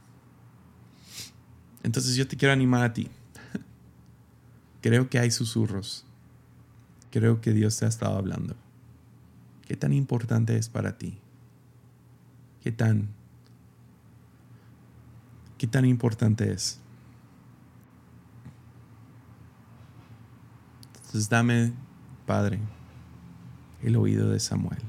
Entonces 1.83 2.17
yo 2.17 2.27
te 2.27 2.37
quiero 2.37 2.53
animar 2.53 2.85
a 2.85 2.93
ti. 2.93 3.09
Creo 4.81 5.11
que 5.11 5.19
hay 5.19 5.31
susurros 5.31 6.05
creo 7.11 7.41
que 7.41 7.53
Dios 7.53 7.77
te 7.77 7.85
ha 7.85 7.89
estado 7.89 8.17
hablando. 8.17 8.55
¿Qué 9.67 9.77
tan 9.77 9.93
importante 9.93 10.57
es 10.57 10.69
para 10.69 10.99
ti? 10.99 11.19
¿Qué 12.63 12.73
tan 12.73 13.09
qué 15.59 15.67
tan 15.67 15.85
importante 15.85 16.53
es? 16.53 16.81
Entonces 20.95 21.29
dame, 21.29 21.73
Padre, 22.27 22.61
el 23.83 23.97
oído 23.97 24.31
de 24.31 24.41
Samuel. 24.41 24.83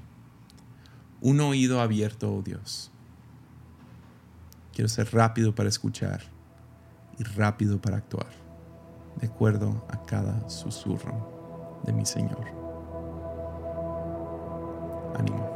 Un 1.22 1.40
oído 1.40 1.82
abierto, 1.82 2.34
oh 2.34 2.42
Dios. 2.42 2.92
Quiero 4.74 4.88
ser 4.88 5.12
rápido 5.12 5.56
para 5.56 5.70
escuchar 5.70 6.22
y 7.18 7.24
rápido 7.24 7.82
para 7.82 7.98
actuar, 7.98 8.32
de 9.20 9.28
acuerdo 9.28 9.84
a 9.90 10.04
cada 10.06 10.50
susurro 10.50 11.82
de 11.84 11.94
mi 11.94 12.06
Señor. 12.06 12.46
Ánimo. 15.18 15.49